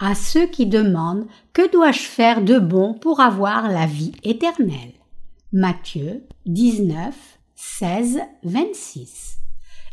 à 0.00 0.14
ceux 0.14 0.46
qui 0.46 0.66
demandent 0.66 1.26
Que 1.52 1.70
dois-je 1.70 2.00
faire 2.00 2.42
de 2.42 2.58
bon 2.58 2.94
pour 2.94 3.20
avoir 3.20 3.70
la 3.70 3.86
vie 3.86 4.12
éternelle? 4.24 4.94
Matthieu 5.52 6.26
19, 6.46 7.14
16, 7.54 8.20
26. 8.42 9.36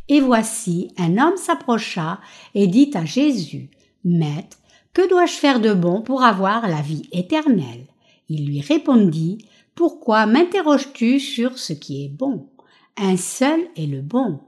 Et 0.08 0.22
voici 0.22 0.94
un 0.98 1.18
homme 1.18 1.36
s'approcha 1.36 2.20
et 2.56 2.68
dit 2.68 2.92
à 2.94 3.04
Jésus 3.04 3.70
Maître, 4.06 4.58
que 4.94 5.08
dois-je 5.10 5.34
faire 5.34 5.60
de 5.60 5.74
bon 5.74 6.02
pour 6.02 6.24
avoir 6.24 6.68
la 6.68 6.82
vie 6.82 7.10
éternelle? 7.12 7.86
Il 8.30 8.48
lui 8.48 8.62
répondit 8.62 9.40
Pourquoi 9.76 10.26
m'interroges-tu 10.26 11.20
sur 11.20 11.58
ce 11.58 11.74
qui 11.74 12.06
est 12.06 12.10
bon? 12.10 12.48
Un 12.96 13.18
seul 13.18 13.60
est 13.76 13.86
le 13.86 14.02
bon. 14.02 14.40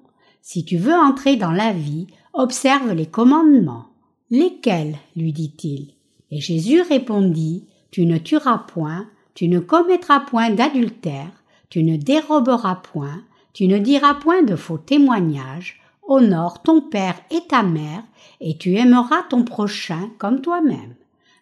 Si 0.41 0.63
tu 0.63 0.77
veux 0.77 0.95
entrer 0.95 1.35
dans 1.35 1.52
la 1.52 1.73
vie, 1.73 2.07
observe 2.34 2.94
les 2.94 3.05
commandements. 3.05 3.88
Lesquels? 4.31 4.97
lui 5.15 5.33
dit-il. 5.33 5.93
Et 6.31 6.39
Jésus 6.39 6.81
répondit 6.81 7.65
Tu 7.91 8.05
ne 8.05 8.17
tueras 8.17 8.59
point, 8.59 9.07
tu 9.33 9.47
ne 9.47 9.59
commettras 9.59 10.19
point 10.19 10.52
d'adultère, 10.52 11.43
tu 11.69 11.83
ne 11.83 11.97
déroberas 11.97 12.75
point, 12.75 13.23
tu 13.53 13.67
ne 13.67 13.77
diras 13.77 14.15
point 14.15 14.43
de 14.43 14.55
faux 14.55 14.77
témoignages, 14.77 15.81
honore 16.07 16.61
ton 16.61 16.81
père 16.81 17.19
et 17.31 17.41
ta 17.47 17.63
mère, 17.63 18.03
et 18.41 18.57
tu 18.57 18.75
aimeras 18.75 19.23
ton 19.29 19.43
prochain 19.43 20.09
comme 20.17 20.41
toi-même. 20.41 20.95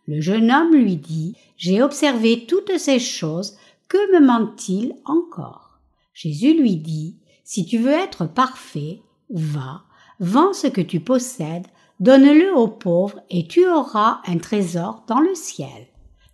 Le 0.08 0.22
jeune 0.22 0.52
homme 0.52 0.74
lui 0.74 0.96
dit 0.96 1.36
J'ai 1.58 1.82
observé 1.82 2.46
toutes 2.46 2.78
ces 2.78 3.00
choses, 3.00 3.58
que 3.90 4.14
me 4.14 4.26
manque-t-il 4.26 4.96
encore? 5.06 5.80
Jésus 6.14 6.54
lui 6.54 6.78
dit 6.78 7.18
Si 7.44 7.66
tu 7.66 7.78
veux 7.78 7.92
être 7.92 8.26
parfait, 8.26 9.02
va, 9.30 9.84
vends 10.20 10.54
ce 10.54 10.68
que 10.68 10.82
tu 10.82 11.00
possèdes, 11.00 11.68
donne-le 12.00 12.56
aux 12.56 12.68
pauvres 12.68 13.20
et 13.30 13.48
tu 13.48 13.68
auras 13.68 14.22
un 14.26 14.38
trésor 14.38 15.04
dans 15.08 15.20
le 15.20 15.36
ciel. 15.36 15.88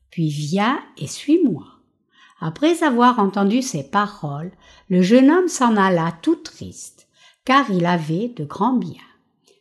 Puis 0.09 0.29
viens 0.29 0.79
et 0.97 1.07
suis-moi. 1.07 1.65
Après 2.39 2.83
avoir 2.83 3.19
entendu 3.19 3.61
ces 3.61 3.83
paroles, 3.83 4.51
le 4.89 5.01
jeune 5.01 5.31
homme 5.31 5.47
s'en 5.47 5.77
alla 5.77 6.13
tout 6.21 6.35
triste, 6.35 7.07
car 7.45 7.69
il 7.71 7.85
avait 7.85 8.27
de 8.35 8.43
grands 8.43 8.77
biens. 8.77 8.99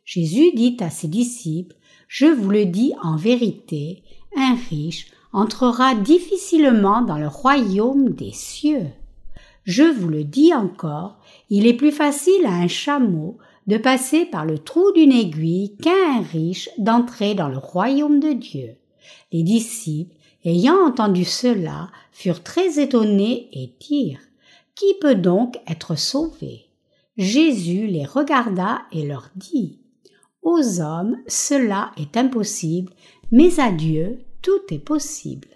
Jésus 0.04 0.52
dit 0.54 0.76
à 0.80 0.90
ses 0.90 1.08
disciples, 1.08 1.76
Je 2.08 2.26
vous 2.26 2.50
le 2.50 2.66
dis 2.66 2.92
en 3.02 3.16
vérité, 3.16 4.02
un 4.36 4.56
riche 4.68 5.06
entrera 5.32 5.94
difficilement 5.94 7.02
dans 7.02 7.18
le 7.18 7.28
royaume 7.28 8.10
des 8.10 8.32
cieux. 8.32 8.88
Je 9.64 9.84
vous 9.84 10.08
le 10.08 10.24
dis 10.24 10.52
encore, 10.52 11.18
il 11.50 11.66
est 11.66 11.74
plus 11.74 11.92
facile 11.92 12.44
à 12.46 12.52
un 12.52 12.68
chameau 12.68 13.38
de 13.66 13.76
passer 13.76 14.24
par 14.24 14.44
le 14.44 14.58
trou 14.58 14.92
d'une 14.92 15.12
aiguille 15.12 15.76
qu'à 15.82 15.90
un 15.90 16.22
riche 16.22 16.68
d'entrer 16.78 17.34
dans 17.34 17.48
le 17.48 17.58
royaume 17.58 18.20
de 18.20 18.32
Dieu. 18.32 18.76
Les 19.32 19.42
disciples, 19.42 20.14
ayant 20.44 20.84
entendu 20.84 21.24
cela, 21.24 21.90
furent 22.10 22.42
très 22.42 22.80
étonnés 22.80 23.48
et 23.52 23.72
dirent 23.80 24.20
Qui 24.74 24.94
peut 25.00 25.14
donc 25.14 25.58
être 25.66 25.96
sauvé? 25.96 26.66
Jésus 27.16 27.86
les 27.86 28.06
regarda 28.06 28.82
et 28.90 29.06
leur 29.06 29.30
dit 29.36 29.78
Aux 30.42 30.80
hommes 30.80 31.18
cela 31.26 31.92
est 31.96 32.16
impossible, 32.16 32.92
mais 33.30 33.60
à 33.60 33.70
Dieu 33.70 34.20
tout 34.40 34.62
est 34.70 34.78
possible. 34.78 35.48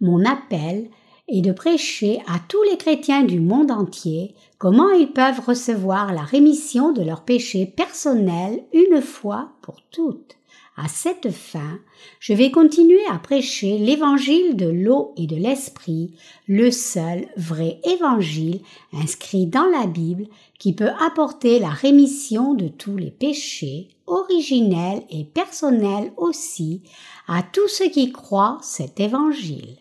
Mon 0.00 0.24
appel 0.24 0.88
et 1.28 1.40
de 1.40 1.52
prêcher 1.52 2.20
à 2.26 2.38
tous 2.48 2.62
les 2.70 2.76
chrétiens 2.76 3.22
du 3.22 3.40
monde 3.40 3.70
entier 3.70 4.34
comment 4.58 4.90
ils 4.90 5.12
peuvent 5.12 5.40
recevoir 5.40 6.12
la 6.12 6.22
rémission 6.22 6.92
de 6.92 7.02
leurs 7.02 7.24
péchés 7.24 7.66
personnels 7.66 8.62
une 8.72 9.02
fois 9.02 9.50
pour 9.62 9.76
toutes. 9.90 10.36
À 10.78 10.88
cette 10.88 11.30
fin, 11.30 11.78
je 12.20 12.34
vais 12.34 12.50
continuer 12.50 13.00
à 13.10 13.18
prêcher 13.18 13.78
l'évangile 13.78 14.56
de 14.56 14.68
l'eau 14.68 15.14
et 15.16 15.26
de 15.26 15.34
l'esprit, 15.34 16.14
le 16.46 16.70
seul 16.70 17.28
vrai 17.38 17.80
évangile 17.84 18.60
inscrit 18.92 19.46
dans 19.46 19.64
la 19.64 19.86
Bible 19.86 20.26
qui 20.58 20.74
peut 20.74 20.90
apporter 21.00 21.58
la 21.60 21.70
rémission 21.70 22.52
de 22.52 22.68
tous 22.68 22.98
les 22.98 23.10
péchés, 23.10 23.88
originels 24.06 25.02
et 25.08 25.24
personnels 25.24 26.12
aussi, 26.18 26.82
à 27.26 27.42
tous 27.42 27.68
ceux 27.68 27.88
qui 27.88 28.12
croient 28.12 28.58
cet 28.60 29.00
évangile. 29.00 29.78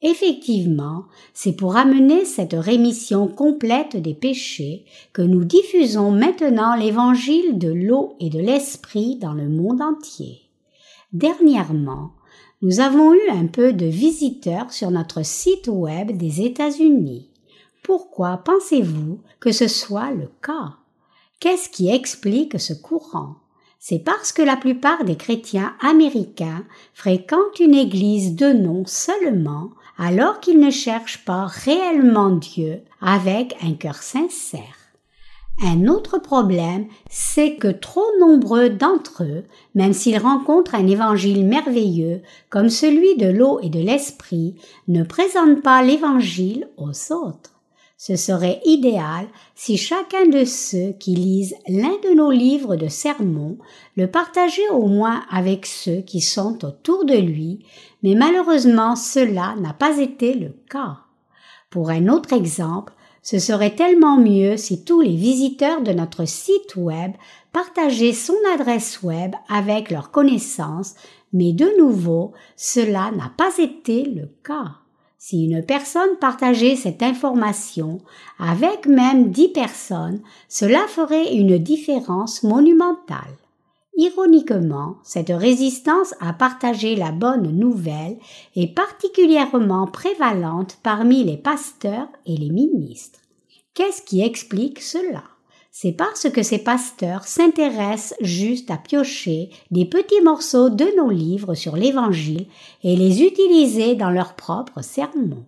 Effectivement, 0.00 1.06
c'est 1.34 1.54
pour 1.54 1.76
amener 1.76 2.24
cette 2.24 2.54
rémission 2.54 3.26
complète 3.26 3.96
des 3.96 4.14
péchés 4.14 4.84
que 5.12 5.22
nous 5.22 5.44
diffusons 5.44 6.12
maintenant 6.12 6.76
l'évangile 6.76 7.58
de 7.58 7.72
l'eau 7.72 8.14
et 8.20 8.30
de 8.30 8.38
l'esprit 8.38 9.16
dans 9.16 9.34
le 9.34 9.48
monde 9.48 9.82
entier. 9.82 10.42
Dernièrement, 11.12 12.12
nous 12.62 12.78
avons 12.78 13.12
eu 13.12 13.28
un 13.30 13.46
peu 13.46 13.72
de 13.72 13.86
visiteurs 13.86 14.72
sur 14.72 14.92
notre 14.92 15.24
site 15.24 15.68
web 15.68 16.16
des 16.16 16.42
États-Unis. 16.42 17.28
Pourquoi 17.82 18.36
pensez-vous 18.38 19.20
que 19.40 19.50
ce 19.50 19.66
soit 19.66 20.12
le 20.12 20.28
cas? 20.42 20.74
Qu'est-ce 21.40 21.68
qui 21.68 21.88
explique 21.88 22.60
ce 22.60 22.72
courant? 22.72 23.36
C'est 23.80 24.00
parce 24.00 24.32
que 24.32 24.42
la 24.42 24.56
plupart 24.56 25.04
des 25.04 25.16
chrétiens 25.16 25.74
américains 25.80 26.64
fréquentent 26.94 27.60
une 27.60 27.74
église 27.74 28.34
de 28.34 28.52
nom 28.52 28.84
seulement 28.86 29.70
alors 29.98 30.40
qu'ils 30.40 30.60
ne 30.60 30.70
cherchent 30.70 31.24
pas 31.24 31.46
réellement 31.46 32.30
Dieu 32.30 32.82
avec 33.00 33.56
un 33.62 33.74
cœur 33.74 33.96
sincère. 33.96 34.78
Un 35.60 35.88
autre 35.88 36.18
problème, 36.18 36.86
c'est 37.10 37.56
que 37.56 37.66
trop 37.66 38.06
nombreux 38.20 38.70
d'entre 38.70 39.24
eux, 39.24 39.44
même 39.74 39.92
s'ils 39.92 40.18
rencontrent 40.18 40.76
un 40.76 40.86
évangile 40.86 41.44
merveilleux 41.44 42.22
comme 42.48 42.68
celui 42.68 43.16
de 43.16 43.26
l'eau 43.26 43.58
et 43.60 43.68
de 43.68 43.80
l'esprit, 43.80 44.54
ne 44.86 45.02
présentent 45.02 45.62
pas 45.62 45.82
l'évangile 45.82 46.68
aux 46.76 47.12
autres. 47.12 47.58
Ce 48.00 48.14
serait 48.14 48.60
idéal 48.64 49.26
si 49.56 49.76
chacun 49.76 50.26
de 50.26 50.44
ceux 50.44 50.92
qui 50.92 51.16
lisent 51.16 51.56
l'un 51.66 51.96
de 52.04 52.14
nos 52.14 52.30
livres 52.30 52.76
de 52.76 52.86
sermons 52.86 53.58
le 53.96 54.06
partageait 54.06 54.68
au 54.70 54.86
moins 54.86 55.24
avec 55.32 55.66
ceux 55.66 56.02
qui 56.02 56.20
sont 56.20 56.64
autour 56.64 57.04
de 57.04 57.16
lui, 57.16 57.66
mais 58.02 58.14
malheureusement 58.14 58.96
cela 58.96 59.54
n'a 59.60 59.72
pas 59.72 59.98
été 59.98 60.34
le 60.34 60.54
cas. 60.70 60.98
Pour 61.70 61.90
un 61.90 62.08
autre 62.08 62.32
exemple, 62.32 62.92
ce 63.22 63.38
serait 63.38 63.74
tellement 63.74 64.16
mieux 64.16 64.56
si 64.56 64.84
tous 64.84 65.00
les 65.00 65.16
visiteurs 65.16 65.82
de 65.82 65.92
notre 65.92 66.24
site 66.24 66.76
web 66.76 67.12
partageaient 67.52 68.12
son 68.12 68.36
adresse 68.54 69.02
web 69.02 69.34
avec 69.48 69.90
leurs 69.90 70.10
connaissances, 70.10 70.94
mais 71.32 71.52
de 71.52 71.68
nouveau, 71.78 72.32
cela 72.56 73.10
n'a 73.10 73.30
pas 73.36 73.58
été 73.58 74.04
le 74.04 74.30
cas. 74.44 74.76
Si 75.18 75.44
une 75.44 75.62
personne 75.64 76.16
partageait 76.20 76.76
cette 76.76 77.02
information 77.02 78.00
avec 78.38 78.86
même 78.86 79.30
dix 79.30 79.48
personnes, 79.48 80.22
cela 80.48 80.86
ferait 80.86 81.34
une 81.34 81.58
différence 81.58 82.44
monumentale. 82.44 83.36
Ironiquement, 84.00 84.98
cette 85.02 85.30
résistance 85.30 86.14
à 86.20 86.32
partager 86.32 86.94
la 86.94 87.10
bonne 87.10 87.50
nouvelle 87.50 88.16
est 88.54 88.72
particulièrement 88.72 89.88
prévalente 89.88 90.78
parmi 90.84 91.24
les 91.24 91.36
pasteurs 91.36 92.06
et 92.24 92.36
les 92.36 92.50
ministres. 92.50 93.18
Qu'est-ce 93.74 94.02
qui 94.02 94.20
explique 94.20 94.80
cela? 94.80 95.24
C'est 95.72 95.90
parce 95.90 96.30
que 96.30 96.44
ces 96.44 96.58
pasteurs 96.58 97.24
s'intéressent 97.24 98.14
juste 98.20 98.70
à 98.70 98.76
piocher 98.76 99.50
des 99.72 99.84
petits 99.84 100.20
morceaux 100.22 100.70
de 100.70 100.86
nos 100.96 101.10
livres 101.10 101.54
sur 101.54 101.74
l'Évangile 101.74 102.46
et 102.84 102.94
les 102.94 103.24
utiliser 103.24 103.96
dans 103.96 104.10
leurs 104.10 104.36
propres 104.36 104.82
sermons. 104.82 105.44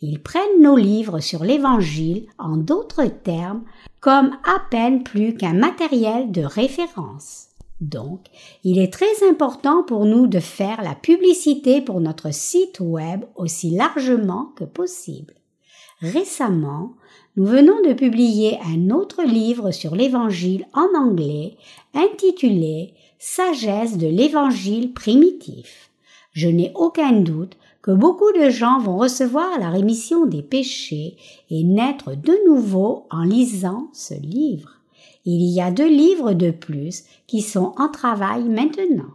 Ils 0.00 0.22
prennent 0.22 0.62
nos 0.62 0.76
livres 0.76 1.20
sur 1.20 1.44
l'Évangile, 1.44 2.28
en 2.38 2.56
d'autres 2.56 3.04
termes, 3.04 3.64
comme 4.00 4.30
à 4.44 4.58
peine 4.70 5.02
plus 5.02 5.34
qu'un 5.34 5.52
matériel 5.52 6.32
de 6.32 6.42
référence. 6.42 7.48
Donc, 7.84 8.20
il 8.64 8.78
est 8.78 8.92
très 8.92 9.28
important 9.28 9.82
pour 9.82 10.06
nous 10.06 10.26
de 10.26 10.40
faire 10.40 10.82
la 10.82 10.94
publicité 10.94 11.82
pour 11.82 12.00
notre 12.00 12.32
site 12.32 12.80
web 12.80 13.24
aussi 13.36 13.70
largement 13.70 14.52
que 14.56 14.64
possible. 14.64 15.34
Récemment, 16.00 16.94
nous 17.36 17.44
venons 17.44 17.82
de 17.82 17.92
publier 17.92 18.58
un 18.64 18.90
autre 18.90 19.22
livre 19.22 19.70
sur 19.70 19.94
l'Évangile 19.94 20.66
en 20.72 20.98
anglais 20.98 21.56
intitulé 21.92 22.94
Sagesse 23.18 23.98
de 23.98 24.06
l'Évangile 24.06 24.94
primitif. 24.94 25.90
Je 26.32 26.48
n'ai 26.48 26.72
aucun 26.74 27.12
doute 27.12 27.56
que 27.82 27.90
beaucoup 27.90 28.32
de 28.32 28.48
gens 28.48 28.78
vont 28.78 28.96
recevoir 28.96 29.58
la 29.58 29.68
rémission 29.68 30.24
des 30.24 30.42
péchés 30.42 31.16
et 31.50 31.64
naître 31.64 32.16
de 32.16 32.32
nouveau 32.46 33.06
en 33.10 33.24
lisant 33.24 33.88
ce 33.92 34.14
livre. 34.14 34.73
Il 35.24 35.42
y 35.42 35.60
a 35.60 35.70
deux 35.70 35.88
livres 35.88 36.32
de 36.32 36.50
plus 36.50 37.04
qui 37.26 37.40
sont 37.40 37.72
en 37.78 37.88
travail 37.88 38.44
maintenant. 38.44 39.10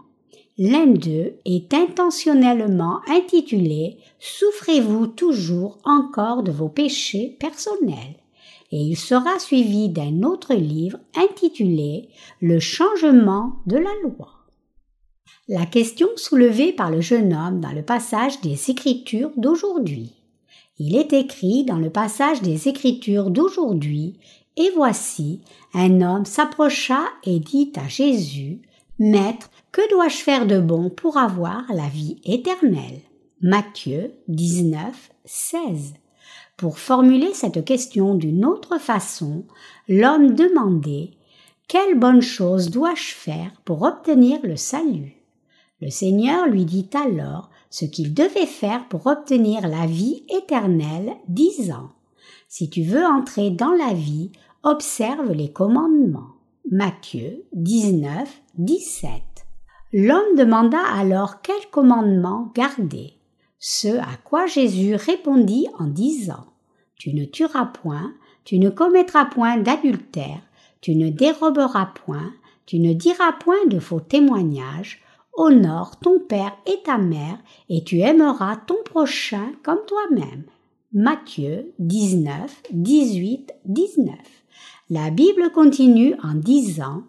L'un 0.57 0.87
d'eux 0.87 1.35
est 1.45 1.73
intentionnellement 1.73 2.99
intitulé 3.07 3.97
Souffrez-vous 4.19 5.07
toujours 5.07 5.77
encore 5.85 6.43
de 6.43 6.51
vos 6.51 6.67
péchés 6.67 7.37
personnels? 7.39 8.15
Et 8.71 8.81
il 8.81 8.97
sera 8.97 9.39
suivi 9.39 9.89
d'un 9.89 10.23
autre 10.23 10.53
livre 10.53 10.99
intitulé 11.15 12.09
Le 12.41 12.59
changement 12.59 13.53
de 13.67 13.77
la 13.77 13.93
loi. 14.03 14.29
La 15.47 15.65
question 15.65 16.09
soulevée 16.15 16.73
par 16.73 16.91
le 16.91 17.01
jeune 17.01 17.33
homme 17.33 17.61
dans 17.61 17.71
le 17.71 17.81
passage 17.81 18.41
des 18.41 18.69
Écritures 18.69 19.31
d'aujourd'hui. 19.37 20.13
Il 20.77 20.95
est 20.95 21.13
écrit 21.13 21.63
dans 21.63 21.77
le 21.77 21.89
passage 21.89 22.41
des 22.41 22.67
Écritures 22.67 23.31
d'aujourd'hui, 23.31 24.19
et 24.59 24.69
voici, 24.75 25.41
un 25.73 26.01
homme 26.01 26.25
s'approcha 26.25 26.99
et 27.23 27.39
dit 27.39 27.73
à 27.75 27.87
Jésus, 27.87 28.61
Maître, 28.99 29.49
que 29.71 29.89
dois-je 29.89 30.17
faire 30.17 30.45
de 30.45 30.59
bon 30.59 30.89
pour 30.89 31.17
avoir 31.17 31.63
la 31.73 31.87
vie 31.87 32.19
éternelle? 32.25 32.99
Matthieu 33.41 34.11
19, 34.27 35.11
16. 35.23 35.93
Pour 36.57 36.77
formuler 36.77 37.33
cette 37.33 37.63
question 37.63 38.15
d'une 38.15 38.43
autre 38.43 38.77
façon, 38.77 39.45
l'homme 39.87 40.35
demandait 40.35 41.11
Quelle 41.69 41.97
bonne 41.97 42.21
chose 42.21 42.69
dois-je 42.69 43.13
faire 43.13 43.53
pour 43.63 43.83
obtenir 43.83 44.39
le 44.43 44.57
salut? 44.57 45.15
Le 45.81 45.89
Seigneur 45.89 46.47
lui 46.47 46.65
dit 46.65 46.89
alors 46.93 47.49
ce 47.69 47.85
qu'il 47.85 48.13
devait 48.13 48.45
faire 48.45 48.89
pour 48.89 49.07
obtenir 49.07 49.65
la 49.65 49.85
vie 49.85 50.25
éternelle, 50.27 51.15
disant 51.29 51.91
Si 52.49 52.69
tu 52.69 52.81
veux 52.81 53.05
entrer 53.05 53.51
dans 53.51 53.71
la 53.71 53.93
vie, 53.93 54.31
observe 54.63 55.31
les 55.31 55.51
commandements. 55.51 56.35
Matthieu 56.71 57.45
19, 57.53 58.41
17. 58.57 59.11
L'homme 59.93 60.35
demanda 60.37 60.79
alors 60.79 61.41
quel 61.41 61.69
commandement 61.71 62.51
garder. 62.53 63.13
Ce 63.57 63.87
à 63.87 64.17
quoi 64.23 64.45
Jésus 64.45 64.95
répondit 64.95 65.67
en 65.79 65.85
disant 65.85 66.45
Tu 66.95 67.13
ne 67.13 67.25
tueras 67.25 67.65
point, 67.65 68.13
tu 68.43 68.59
ne 68.59 68.69
commettras 68.69 69.25
point 69.25 69.57
d'adultère, 69.57 70.41
tu 70.81 70.95
ne 70.95 71.09
déroberas 71.09 71.87
point, 71.87 72.31
tu 72.65 72.79
ne 72.79 72.93
diras 72.93 73.31
point 73.33 73.65
de 73.67 73.79
faux 73.79 73.99
témoignages, 73.99 75.01
honore 75.33 75.99
ton 75.99 76.19
père 76.19 76.55
et 76.65 76.81
ta 76.83 76.97
mère, 76.97 77.39
et 77.69 77.83
tu 77.83 77.99
aimeras 77.99 78.57
ton 78.57 78.77
prochain 78.85 79.53
comme 79.63 79.79
toi-même. 79.87 80.43
Matthieu 80.93 81.73
19, 81.79 82.63
18, 82.71 83.53
19. 83.65 84.15
La 84.91 85.11
Bible 85.11 85.51
continue 85.51 86.15
en 86.23 86.33
disant 86.33 87.03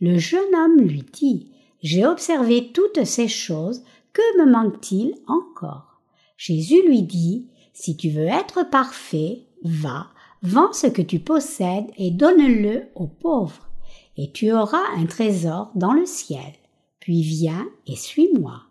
Le 0.00 0.16
jeune 0.16 0.54
homme 0.54 0.80
lui 0.80 1.04
dit 1.12 1.50
J'ai 1.82 2.06
observé 2.06 2.72
toutes 2.72 3.04
ces 3.04 3.28
choses, 3.28 3.82
que 4.14 4.38
me 4.40 4.50
manque-t-il 4.50 5.14
encore? 5.26 6.00
Jésus 6.38 6.80
lui 6.86 7.02
dit, 7.02 7.46
Si 7.74 7.98
tu 7.98 8.08
veux 8.08 8.28
être 8.28 8.70
parfait, 8.70 9.42
va, 9.62 10.06
vends 10.42 10.72
ce 10.72 10.86
que 10.86 11.02
tu 11.02 11.18
possèdes 11.18 11.90
et 11.98 12.10
donne-le 12.10 12.84
aux 12.94 13.08
pauvres, 13.08 13.68
et 14.16 14.32
tu 14.32 14.50
auras 14.52 14.86
un 14.96 15.04
trésor 15.04 15.70
dans 15.74 15.92
le 15.92 16.06
ciel. 16.06 16.54
Puis 16.98 17.20
viens 17.20 17.66
et 17.86 17.96
suis-moi. 17.96 18.62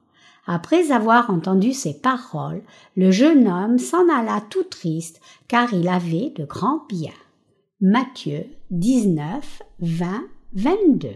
Après 0.47 0.91
avoir 0.91 1.29
entendu 1.29 1.73
ces 1.73 1.93
paroles, 1.93 2.63
le 2.95 3.11
jeune 3.11 3.47
homme 3.47 3.77
s'en 3.77 4.09
alla 4.09 4.41
tout 4.49 4.63
triste, 4.63 5.21
car 5.47 5.71
il 5.75 5.87
avait 5.87 6.33
de 6.35 6.45
grands 6.45 6.81
biens. 6.89 7.11
Matthieu 7.79 8.45
19, 8.71 9.61
20, 9.81 10.23
22 10.53 11.09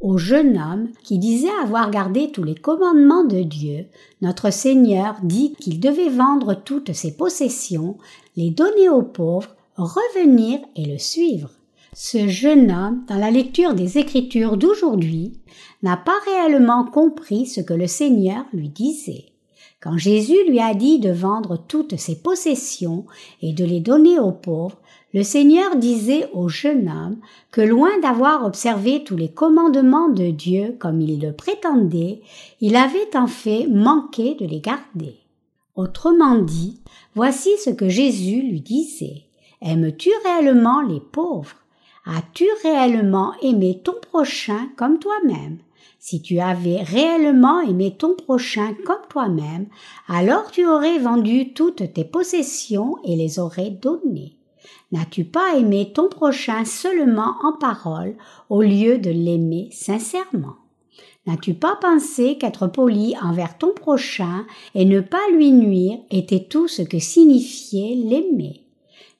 au 0.00 0.18
jeune 0.18 0.58
homme 0.58 0.88
qui 1.04 1.18
disait 1.18 1.56
avoir 1.62 1.92
gardé 1.92 2.32
tous 2.32 2.42
les 2.42 2.56
commandements 2.56 3.24
de 3.24 3.42
Dieu, 3.42 3.86
notre 4.20 4.52
Seigneur 4.52 5.14
dit 5.22 5.54
qu'il 5.60 5.78
devait 5.78 6.08
vendre 6.08 6.54
toutes 6.54 6.92
ses 6.92 7.16
possessions, 7.16 7.96
les 8.36 8.50
donner 8.50 8.88
aux 8.88 9.02
pauvres, 9.02 9.54
revenir 9.76 10.58
et 10.74 10.84
le 10.84 10.98
suivre. 10.98 11.50
Ce 11.94 12.26
jeune 12.26 12.72
homme, 12.72 13.04
dans 13.06 13.16
la 13.16 13.30
lecture 13.30 13.74
des 13.74 13.98
Écritures 13.98 14.56
d'aujourd'hui, 14.56 15.34
n'a 15.84 15.96
pas 15.96 16.18
réellement 16.26 16.86
compris 16.86 17.46
ce 17.46 17.60
que 17.60 17.74
le 17.74 17.86
Seigneur 17.86 18.44
lui 18.52 18.68
disait. 18.68 19.26
Quand 19.80 19.96
Jésus 19.96 20.44
lui 20.48 20.60
a 20.60 20.74
dit 20.74 20.98
de 20.98 21.10
vendre 21.10 21.56
toutes 21.56 21.96
ses 21.96 22.16
possessions 22.16 23.06
et 23.42 23.52
de 23.52 23.64
les 23.64 23.78
donner 23.78 24.18
aux 24.18 24.32
pauvres, 24.32 24.78
le 25.14 25.22
Seigneur 25.22 25.76
disait 25.76 26.28
au 26.32 26.48
jeune 26.48 26.88
homme 26.88 27.16
que 27.52 27.60
loin 27.60 27.98
d'avoir 28.00 28.44
observé 28.44 29.04
tous 29.04 29.16
les 29.16 29.30
commandements 29.30 30.08
de 30.08 30.30
Dieu 30.30 30.76
comme 30.80 31.00
il 31.00 31.20
le 31.20 31.32
prétendait, 31.32 32.20
il 32.60 32.74
avait 32.74 33.16
en 33.16 33.28
fait 33.28 33.68
manqué 33.68 34.34
de 34.34 34.46
les 34.46 34.60
garder. 34.60 35.14
Autrement 35.76 36.38
dit, 36.38 36.80
voici 37.14 37.50
ce 37.64 37.70
que 37.70 37.88
Jésus 37.88 38.42
lui 38.42 38.60
disait. 38.60 39.22
Aimes-tu 39.62 40.10
réellement 40.24 40.82
les 40.82 41.00
pauvres? 41.00 41.54
As-tu 42.04 42.46
réellement 42.64 43.32
aimé 43.42 43.80
ton 43.84 43.94
prochain 44.10 44.68
comme 44.76 44.98
toi-même? 44.98 45.58
Si 45.98 46.22
tu 46.22 46.38
avais 46.38 46.80
réellement 46.82 47.60
aimé 47.60 47.96
ton 47.98 48.14
prochain 48.14 48.74
comme 48.86 49.06
toi-même, 49.08 49.66
alors 50.06 50.50
tu 50.50 50.64
aurais 50.64 50.98
vendu 50.98 51.52
toutes 51.52 51.92
tes 51.92 52.04
possessions 52.04 52.96
et 53.04 53.16
les 53.16 53.38
aurais 53.40 53.70
données. 53.70 54.36
N'as-tu 54.92 55.24
pas 55.24 55.56
aimé 55.56 55.92
ton 55.92 56.08
prochain 56.08 56.64
seulement 56.64 57.34
en 57.42 57.52
parole 57.52 58.16
au 58.48 58.62
lieu 58.62 58.98
de 58.98 59.10
l'aimer 59.10 59.68
sincèrement? 59.72 60.56
N'as-tu 61.26 61.52
pas 61.52 61.76
pensé 61.76 62.38
qu'être 62.38 62.68
poli 62.68 63.14
envers 63.20 63.58
ton 63.58 63.74
prochain 63.74 64.46
et 64.74 64.86
ne 64.86 65.00
pas 65.00 65.28
lui 65.32 65.50
nuire 65.50 65.98
était 66.10 66.44
tout 66.44 66.68
ce 66.68 66.80
que 66.80 66.98
signifiait 66.98 67.96
l'aimer? 67.96 68.64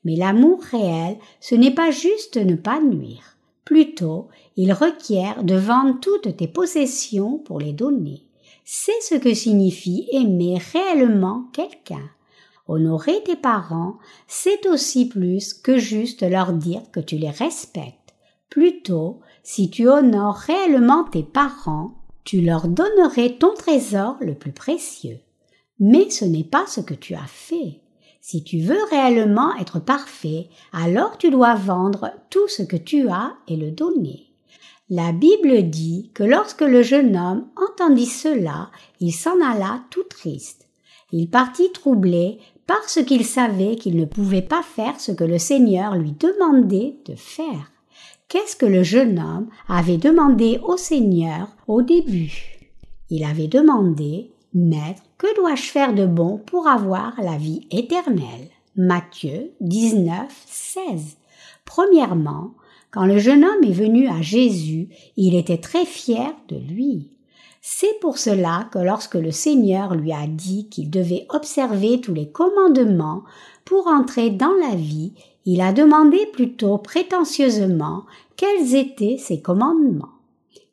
Mais 0.04 0.16
l'amour 0.16 0.62
réel, 0.62 1.18
ce 1.40 1.54
n'est 1.54 1.74
pas 1.74 1.90
juste 1.90 2.38
ne 2.38 2.54
pas 2.54 2.80
nuire. 2.80 3.37
Plutôt, 3.68 4.28
il 4.56 4.72
requiert 4.72 5.44
de 5.44 5.54
vendre 5.54 6.00
toutes 6.00 6.38
tes 6.38 6.48
possessions 6.48 7.36
pour 7.36 7.60
les 7.60 7.74
donner. 7.74 8.22
C'est 8.64 8.98
ce 9.02 9.14
que 9.14 9.34
signifie 9.34 10.08
aimer 10.10 10.56
réellement 10.72 11.50
quelqu'un. 11.52 12.08
Honorer 12.66 13.22
tes 13.24 13.36
parents, 13.36 13.98
c'est 14.26 14.66
aussi 14.66 15.06
plus 15.06 15.52
que 15.52 15.76
juste 15.76 16.22
leur 16.22 16.54
dire 16.54 16.80
que 16.92 17.00
tu 17.00 17.18
les 17.18 17.28
respectes. 17.28 18.14
Plutôt, 18.48 19.20
si 19.42 19.68
tu 19.68 19.86
honores 19.86 20.36
réellement 20.36 21.04
tes 21.04 21.22
parents, 21.22 21.90
tu 22.24 22.40
leur 22.40 22.68
donnerais 22.68 23.36
ton 23.38 23.52
trésor 23.52 24.16
le 24.22 24.34
plus 24.34 24.52
précieux. 24.52 25.18
Mais 25.78 26.08
ce 26.08 26.24
n'est 26.24 26.42
pas 26.42 26.64
ce 26.66 26.80
que 26.80 26.94
tu 26.94 27.14
as 27.14 27.26
fait. 27.26 27.82
Si 28.30 28.44
tu 28.44 28.58
veux 28.58 28.84
réellement 28.90 29.56
être 29.56 29.78
parfait, 29.80 30.50
alors 30.74 31.16
tu 31.16 31.30
dois 31.30 31.54
vendre 31.54 32.10
tout 32.28 32.46
ce 32.46 32.62
que 32.62 32.76
tu 32.76 33.08
as 33.08 33.32
et 33.48 33.56
le 33.56 33.70
donner. 33.70 34.26
La 34.90 35.12
Bible 35.12 35.70
dit 35.70 36.10
que 36.12 36.24
lorsque 36.24 36.60
le 36.60 36.82
jeune 36.82 37.16
homme 37.16 37.46
entendit 37.56 38.04
cela, 38.04 38.70
il 39.00 39.12
s'en 39.12 39.40
alla 39.40 39.82
tout 39.88 40.04
triste. 40.10 40.68
Il 41.10 41.30
partit 41.30 41.72
troublé 41.72 42.38
parce 42.66 43.02
qu'il 43.02 43.24
savait 43.24 43.76
qu'il 43.76 43.96
ne 43.96 44.04
pouvait 44.04 44.42
pas 44.42 44.62
faire 44.62 45.00
ce 45.00 45.12
que 45.12 45.24
le 45.24 45.38
Seigneur 45.38 45.96
lui 45.96 46.12
demandait 46.12 46.98
de 47.06 47.14
faire. 47.14 47.72
Qu'est-ce 48.28 48.56
que 48.56 48.66
le 48.66 48.82
jeune 48.82 49.18
homme 49.18 49.48
avait 49.68 49.96
demandé 49.96 50.60
au 50.62 50.76
Seigneur 50.76 51.48
au 51.66 51.80
début? 51.80 52.58
Il 53.08 53.24
avait 53.24 53.48
demandé 53.48 54.32
Maître, 54.52 55.07
que 55.18 55.36
dois-je 55.36 55.62
faire 55.62 55.94
de 55.94 56.06
bon 56.06 56.38
pour 56.38 56.68
avoir 56.68 57.20
la 57.20 57.36
vie 57.36 57.66
éternelle? 57.72 58.48
Matthieu 58.76 59.50
19, 59.60 60.14
16. 60.46 61.16
Premièrement, 61.64 62.52
quand 62.92 63.04
le 63.04 63.18
jeune 63.18 63.44
homme 63.44 63.64
est 63.64 63.72
venu 63.72 64.08
à 64.08 64.22
Jésus, 64.22 64.88
il 65.16 65.34
était 65.34 65.58
très 65.58 65.84
fier 65.84 66.32
de 66.48 66.56
lui. 66.56 67.10
C'est 67.60 67.98
pour 68.00 68.16
cela 68.16 68.68
que 68.72 68.78
lorsque 68.78 69.16
le 69.16 69.32
Seigneur 69.32 69.96
lui 69.96 70.12
a 70.12 70.28
dit 70.28 70.68
qu'il 70.68 70.88
devait 70.88 71.26
observer 71.30 72.00
tous 72.00 72.14
les 72.14 72.30
commandements 72.30 73.24
pour 73.64 73.88
entrer 73.88 74.30
dans 74.30 74.54
la 74.60 74.76
vie, 74.76 75.14
il 75.44 75.60
a 75.60 75.72
demandé 75.72 76.26
plutôt 76.32 76.78
prétentieusement 76.78 78.04
quels 78.36 78.76
étaient 78.76 79.18
ces 79.18 79.42
commandements. 79.42 80.17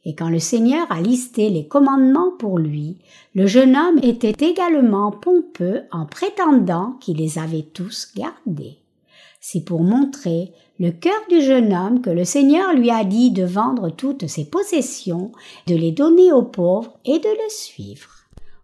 Et 0.06 0.14
quand 0.14 0.30
le 0.30 0.40
Seigneur 0.40 0.86
a 0.92 1.02
listé 1.02 1.50
les 1.50 1.68
commandements 1.68 2.32
pour 2.38 2.60
lui, 2.60 2.98
le 3.34 3.48
jeune 3.48 3.76
homme 3.76 4.00
était 4.04 4.46
également 4.48 5.12
pompeux 5.12 5.82
en 5.92 6.06
prétendant 6.06 6.94
qu'il 7.02 7.18
les 7.18 7.40
avait 7.40 7.68
tous 7.74 8.14
gardés. 8.16 8.78
C'est 9.42 9.66
pour 9.66 9.82
montrer 9.82 10.54
le 10.80 10.92
cœur 10.92 11.20
du 11.30 11.42
jeune 11.42 11.74
homme 11.74 12.02
que 12.02 12.10
le 12.10 12.24
Seigneur 12.24 12.74
lui 12.74 12.92
a 12.92 13.04
dit 13.04 13.32
de 13.32 13.44
vendre 13.44 13.90
toutes 13.90 14.28
ses 14.28 14.46
possessions, 14.46 15.32
de 15.68 15.76
les 15.76 15.92
donner 15.92 16.32
aux 16.32 16.44
pauvres 16.44 16.98
et 17.06 17.20
de 17.20 17.30
le 17.30 17.50
suivre. 17.50 18.10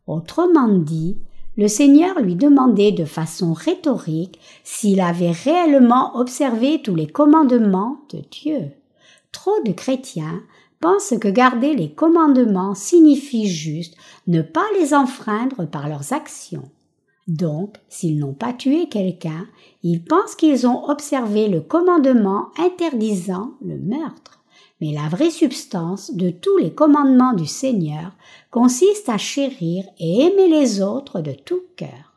Autrement 0.08 0.78
dit, 0.78 1.18
le 1.58 1.68
Seigneur 1.68 2.20
lui 2.20 2.36
demandait 2.36 2.92
de 2.92 3.06
façon 3.06 3.54
rhétorique 3.54 4.40
s'il 4.64 5.02
avait 5.02 5.32
réellement 5.32 6.18
observé 6.18 6.82
tous 6.82 6.96
les 6.96 7.08
commandements 7.08 8.00
de 8.12 8.20
Dieu. 8.32 8.72
Trop 9.32 9.62
de 9.66 9.72
chrétiens 9.72 10.42
pensent 10.82 11.14
que 11.22 11.30
garder 11.30 11.74
les 11.74 11.92
commandements 11.92 12.76
signifie 12.76 13.48
juste 13.48 13.96
ne 14.28 14.42
pas 14.42 14.66
les 14.80 14.94
enfreindre 14.94 15.66
par 15.66 15.88
leurs 15.88 16.12
actions. 16.12 16.70
Donc, 17.28 17.78
s'ils 17.88 18.20
n'ont 18.20 18.34
pas 18.34 18.52
tué 18.52 18.90
quelqu'un, 18.90 19.48
ils 19.84 20.04
pensent 20.04 20.36
qu'ils 20.36 20.68
ont 20.68 20.90
observé 20.90 21.48
le 21.48 21.62
commandement 21.62 22.48
interdisant 22.58 23.52
le 23.64 23.78
meurtre. 23.78 24.42
Mais 24.82 24.92
la 24.92 25.08
vraie 25.08 25.30
substance 25.30 26.12
de 26.16 26.32
tous 26.32 26.58
les 26.58 26.74
commandements 26.74 27.34
du 27.34 27.46
Seigneur 27.46 28.12
consiste 28.50 29.08
à 29.10 29.18
chérir 29.18 29.86
et 30.00 30.24
aimer 30.24 30.50
les 30.50 30.82
autres 30.82 31.22
de 31.22 31.32
tout 31.32 31.62
cœur. 31.78 32.12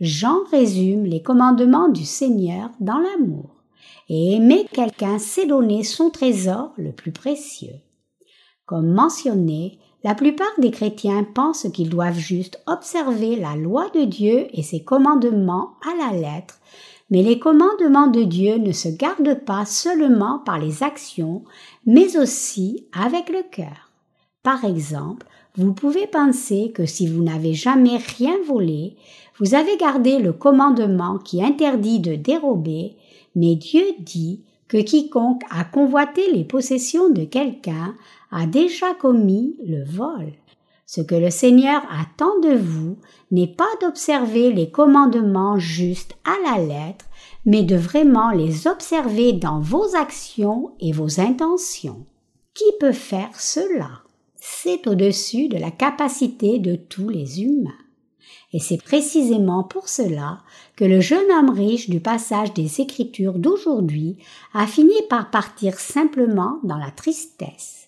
Jean 0.00 0.38
résume 0.50 1.04
les 1.04 1.22
commandements 1.22 1.88
du 1.88 2.04
Seigneur 2.04 2.70
dans 2.80 2.98
l'amour. 2.98 3.50
Et 4.08 4.34
aimer 4.34 4.66
quelqu'un, 4.72 5.18
c'est 5.18 5.46
donner 5.46 5.84
son 5.84 6.10
trésor 6.10 6.72
le 6.76 6.92
plus 6.92 7.12
précieux. 7.12 7.80
Comme 8.66 8.92
mentionné, 8.92 9.78
la 10.02 10.16
plupart 10.16 10.52
des 10.58 10.72
chrétiens 10.72 11.24
pensent 11.24 11.68
qu'ils 11.72 11.88
doivent 11.88 12.18
juste 12.18 12.60
observer 12.66 13.36
la 13.36 13.54
loi 13.54 13.88
de 13.94 14.04
Dieu 14.04 14.48
et 14.52 14.62
ses 14.62 14.80
commandements 14.80 15.74
à 15.84 15.96
la 15.96 16.16
lettre, 16.16 16.58
mais 17.10 17.22
les 17.22 17.38
commandements 17.38 18.08
de 18.08 18.24
Dieu 18.24 18.56
ne 18.56 18.72
se 18.72 18.88
gardent 18.88 19.44
pas 19.44 19.64
seulement 19.64 20.40
par 20.40 20.58
les 20.58 20.82
actions, 20.82 21.44
mais 21.86 22.16
aussi 22.16 22.86
avec 22.92 23.28
le 23.28 23.42
cœur. 23.48 23.90
Par 24.42 24.64
exemple, 24.64 25.26
vous 25.56 25.72
pouvez 25.72 26.08
penser 26.08 26.72
que 26.74 26.86
si 26.86 27.06
vous 27.06 27.22
n'avez 27.22 27.54
jamais 27.54 27.96
rien 27.96 28.34
volé, 28.46 28.96
vous 29.38 29.54
avez 29.54 29.76
gardé 29.76 30.18
le 30.18 30.32
commandement 30.32 31.18
qui 31.18 31.42
interdit 31.42 32.00
de 32.00 32.14
dérober, 32.14 32.96
mais 33.36 33.54
Dieu 33.54 33.84
dit 34.00 34.42
que 34.68 34.78
quiconque 34.78 35.42
a 35.50 35.64
convoité 35.64 36.32
les 36.32 36.44
possessions 36.44 37.10
de 37.10 37.24
quelqu'un 37.24 37.94
a 38.30 38.46
déjà 38.46 38.94
commis 38.94 39.56
le 39.64 39.84
vol. 39.84 40.32
Ce 40.86 41.00
que 41.00 41.16
le 41.16 41.30
Seigneur 41.30 41.82
attend 41.90 42.38
de 42.40 42.54
vous 42.54 42.96
n'est 43.32 43.52
pas 43.52 43.64
d'observer 43.80 44.52
les 44.52 44.70
commandements 44.70 45.58
juste 45.58 46.14
à 46.24 46.36
la 46.48 46.64
lettre, 46.64 47.06
mais 47.44 47.62
de 47.62 47.76
vraiment 47.76 48.30
les 48.30 48.68
observer 48.68 49.32
dans 49.32 49.60
vos 49.60 49.96
actions 49.96 50.72
et 50.80 50.92
vos 50.92 51.20
intentions. 51.20 52.06
Qui 52.54 52.64
peut 52.78 52.92
faire 52.92 53.40
cela? 53.40 54.02
C'est 54.36 54.86
au-dessus 54.86 55.48
de 55.48 55.58
la 55.58 55.72
capacité 55.72 56.58
de 56.60 56.76
tous 56.76 57.08
les 57.08 57.42
humains. 57.42 57.72
Et 58.52 58.60
c'est 58.60 58.82
précisément 58.82 59.64
pour 59.64 59.88
cela 59.88 60.38
que 60.76 60.84
le 60.84 61.00
jeune 61.00 61.30
homme 61.32 61.50
riche 61.50 61.90
du 61.90 62.00
passage 62.00 62.54
des 62.54 62.80
Écritures 62.80 63.38
d'aujourd'hui 63.38 64.18
a 64.54 64.66
fini 64.66 64.94
par 65.10 65.30
partir 65.30 65.78
simplement 65.78 66.58
dans 66.62 66.78
la 66.78 66.90
tristesse. 66.90 67.85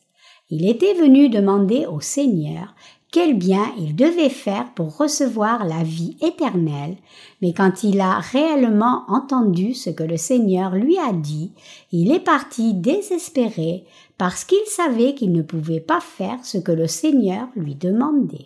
Il 0.51 0.69
était 0.69 0.95
venu 0.95 1.29
demander 1.29 1.87
au 1.87 2.01
Seigneur 2.01 2.75
quel 3.11 3.39
bien 3.39 3.73
il 3.79 3.97
devait 3.97 4.29
faire 4.29 4.73
pour 4.75 4.97
recevoir 4.97 5.65
la 5.65 5.83
vie 5.83 6.17
éternelle, 6.21 6.97
mais 7.41 7.55
quand 7.55 7.83
il 7.83 8.01
a 8.01 8.19
réellement 8.19 9.05
entendu 9.09 9.73
ce 9.75 9.89
que 9.89 10.03
le 10.03 10.19
Seigneur 10.19 10.75
lui 10.75 10.99
a 10.99 11.13
dit, 11.13 11.53
il 11.91 12.13
est 12.13 12.21
parti 12.21 12.75
désespéré 12.75 13.85
parce 14.19 14.45
qu'il 14.45 14.65
savait 14.67 15.15
qu'il 15.15 15.33
ne 15.33 15.43
pouvait 15.43 15.81
pas 15.81 16.01
faire 16.01 16.39
ce 16.43 16.59
que 16.59 16.73
le 16.73 16.87
Seigneur 16.87 17.49
lui 17.57 17.75
demandait. 17.75 18.45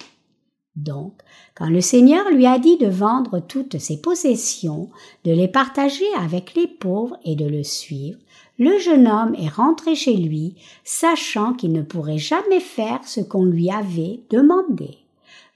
Donc, 0.76 1.12
quand 1.54 1.68
le 1.68 1.80
Seigneur 1.80 2.30
lui 2.30 2.46
a 2.46 2.58
dit 2.58 2.78
de 2.78 2.86
vendre 2.86 3.40
toutes 3.40 3.78
ses 3.78 4.00
possessions, 4.00 4.90
de 5.24 5.32
les 5.32 5.48
partager 5.48 6.06
avec 6.18 6.54
les 6.54 6.66
pauvres 6.66 7.18
et 7.24 7.36
de 7.36 7.46
le 7.46 7.62
suivre, 7.62 8.18
le 8.62 8.78
jeune 8.78 9.08
homme 9.08 9.34
est 9.34 9.48
rentré 9.48 9.96
chez 9.96 10.14
lui, 10.14 10.54
sachant 10.84 11.52
qu'il 11.52 11.72
ne 11.72 11.82
pourrait 11.82 12.18
jamais 12.18 12.60
faire 12.60 13.00
ce 13.02 13.20
qu'on 13.20 13.44
lui 13.44 13.72
avait 13.72 14.20
demandé. 14.30 14.98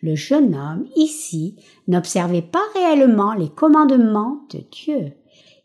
Le 0.03 0.17
jeune 0.17 0.57
homme, 0.57 0.87
ici, 0.97 1.55
n'observait 1.87 2.43
pas 2.43 2.65
réellement 2.75 3.33
les 3.35 3.49
commandements 3.49 4.41
de 4.51 4.59
Dieu. 4.73 5.13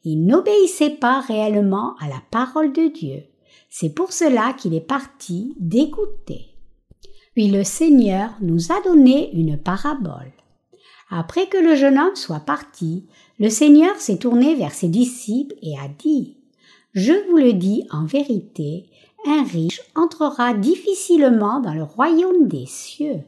Il 0.03 0.27
n'obéissait 0.27 0.91
pas 0.91 1.19
réellement 1.21 1.95
à 1.99 2.07
la 2.09 2.21
parole 2.29 2.73
de 2.73 2.89
Dieu. 2.89 3.23
C'est 3.71 3.89
pour 3.95 4.13
cela 4.13 4.53
qu'il 4.53 4.75
est 4.75 4.79
parti 4.79 5.55
dégoûté. 5.59 6.49
Puis 7.33 7.47
le 7.47 7.63
Seigneur 7.63 8.29
nous 8.41 8.71
a 8.71 8.79
donné 8.83 9.31
une 9.33 9.57
parabole. 9.57 10.31
Après 11.09 11.47
que 11.47 11.57
le 11.57 11.73
jeune 11.73 11.97
homme 11.97 12.15
soit 12.15 12.41
parti, 12.41 13.07
le 13.39 13.49
Seigneur 13.49 13.95
s'est 13.95 14.19
tourné 14.19 14.53
vers 14.53 14.73
ses 14.73 14.89
disciples 14.89 15.55
et 15.63 15.75
a 15.79 15.87
dit 15.87 16.37
Je 16.93 17.13
vous 17.29 17.37
le 17.37 17.53
dis 17.53 17.87
en 17.89 18.05
vérité, 18.05 18.85
un 19.25 19.43
riche 19.43 19.81
entrera 19.95 20.53
difficilement 20.53 21.61
dans 21.61 21.73
le 21.73 21.83
royaume 21.83 22.47
des 22.49 22.65
cieux. 22.65 23.21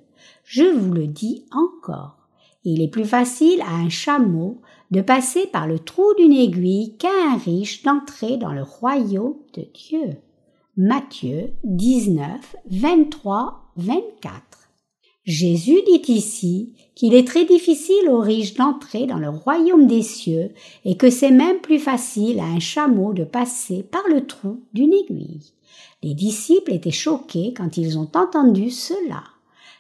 Je 0.44 0.64
vous 0.64 0.92
le 0.92 1.08
dis 1.08 1.46
encore. 1.52 2.18
Il 2.66 2.82
est 2.82 2.90
plus 2.90 3.06
facile 3.06 3.62
à 3.62 3.74
un 3.74 3.90
chameau 3.90 4.62
de 4.92 5.02
passer 5.02 5.48
par 5.48 5.68
le 5.68 5.80
trou 5.80 6.14
d'une 6.18 6.34
aiguille 6.34 6.96
qu'à 6.98 7.10
un 7.32 7.38
riche 7.38 7.84
d'entrer 7.84 8.38
dans 8.38 8.52
le 8.52 8.64
royaume 8.64 9.36
de 9.54 9.66
Dieu. 9.74 10.18
Matthieu 10.76 11.54
19, 11.64 12.56
23 12.70 13.72
24. 13.78 14.63
Jésus 15.26 15.80
dit 15.88 16.12
ici 16.12 16.74
qu'il 16.96 17.14
est 17.14 17.26
très 17.26 17.46
difficile 17.46 18.10
aux 18.10 18.20
riches 18.20 18.56
d'entrer 18.56 19.06
dans 19.06 19.20
le 19.20 19.30
royaume 19.30 19.88
des 19.88 20.02
cieux 20.02 20.52
et 20.84 20.98
que 20.98 21.10
c'est 21.10 21.32
même 21.32 21.60
plus 21.60 21.80
facile 21.80 22.40
à 22.40 22.46
un 22.46 22.60
chameau 22.60 23.14
de 23.14 23.24
passer 23.24 23.84
par 23.84 24.04
le 24.10 24.26
trou 24.26 24.60
d'une 24.74 24.94
aiguille. 24.94 25.54
Les 26.04 26.14
disciples 26.14 26.74
étaient 26.74 26.92
choqués 26.92 27.54
quand 27.56 27.78
ils 27.78 27.98
ont 27.98 28.10
entendu 28.16 28.70
cela. 28.70 29.24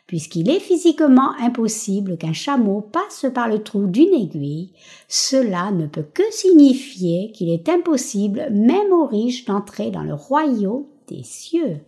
Puisqu'il 0.07 0.49
est 0.49 0.59
physiquement 0.59 1.31
impossible 1.39 2.17
qu'un 2.17 2.33
chameau 2.33 2.79
passe 2.79 3.25
par 3.33 3.49
le 3.49 3.61
trou 3.61 3.87
d'une 3.87 4.13
aiguille, 4.13 4.69
cela 5.09 5.71
ne 5.71 5.87
peut 5.87 6.05
que 6.13 6.23
signifier 6.31 7.31
qu'il 7.33 7.49
est 7.49 7.67
impossible 7.67 8.47
même 8.51 8.93
aux 8.93 9.07
riches 9.07 9.43
d'entrer 9.43 9.91
dans 9.91 10.03
le 10.03 10.13
royaume 10.13 10.85
des 11.09 11.23
cieux. 11.23 11.79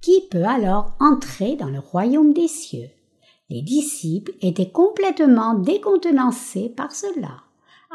Qui 0.00 0.22
peut 0.30 0.44
alors 0.44 0.92
entrer 1.00 1.56
dans 1.56 1.68
le 1.68 1.80
royaume 1.80 2.32
des 2.32 2.46
cieux 2.46 2.88
Les 3.50 3.62
disciples 3.62 4.32
étaient 4.40 4.70
complètement 4.70 5.54
décontenancés 5.54 6.68
par 6.68 6.92
cela. 6.92 7.42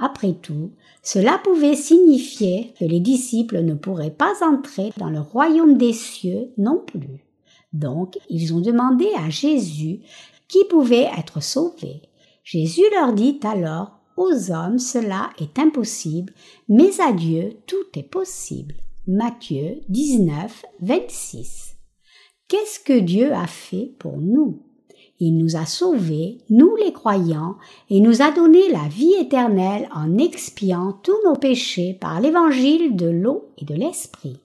Après 0.01 0.33
tout, 0.33 0.71
cela 1.01 1.39
pouvait 1.43 1.75
signifier 1.75 2.73
que 2.79 2.85
les 2.85 2.99
disciples 2.99 3.61
ne 3.61 3.73
pourraient 3.73 4.11
pas 4.11 4.33
entrer 4.41 4.91
dans 4.97 5.09
le 5.09 5.21
royaume 5.21 5.77
des 5.77 5.93
cieux 5.93 6.51
non 6.57 6.83
plus. 6.85 7.23
Donc, 7.71 8.17
ils 8.29 8.53
ont 8.53 8.59
demandé 8.59 9.07
à 9.17 9.29
Jésus 9.29 10.01
qui 10.47 10.65
pouvait 10.65 11.09
être 11.17 11.41
sauvé. 11.41 12.01
Jésus 12.43 12.83
leur 12.91 13.13
dit 13.13 13.39
alors, 13.43 13.99
aux 14.17 14.51
hommes 14.51 14.77
cela 14.77 15.29
est 15.39 15.57
impossible, 15.57 16.33
mais 16.67 16.99
à 16.99 17.13
Dieu 17.13 17.53
tout 17.65 17.97
est 17.97 18.03
possible. 18.03 18.75
Matthieu 19.07 19.81
19, 19.89 20.65
26. 20.81 21.72
Qu'est-ce 22.53 22.79
que 22.79 22.99
Dieu 22.99 23.33
a 23.33 23.47
fait 23.47 23.89
pour 23.97 24.17
nous? 24.17 24.59
Il 25.19 25.39
nous 25.39 25.55
a 25.55 25.65
sauvés, 25.65 26.37
nous 26.51 26.75
les 26.75 26.93
croyants, 26.93 27.55
et 27.89 27.99
nous 27.99 28.21
a 28.21 28.29
donné 28.29 28.69
la 28.71 28.87
vie 28.89 29.15
éternelle 29.19 29.89
en 29.91 30.19
expiant 30.19 30.91
tous 31.01 31.17
nos 31.25 31.33
péchés 31.33 31.97
par 31.99 32.21
l'évangile 32.21 32.95
de 32.95 33.07
l'eau 33.07 33.47
et 33.57 33.65
de 33.65 33.73
l'esprit. 33.73 34.37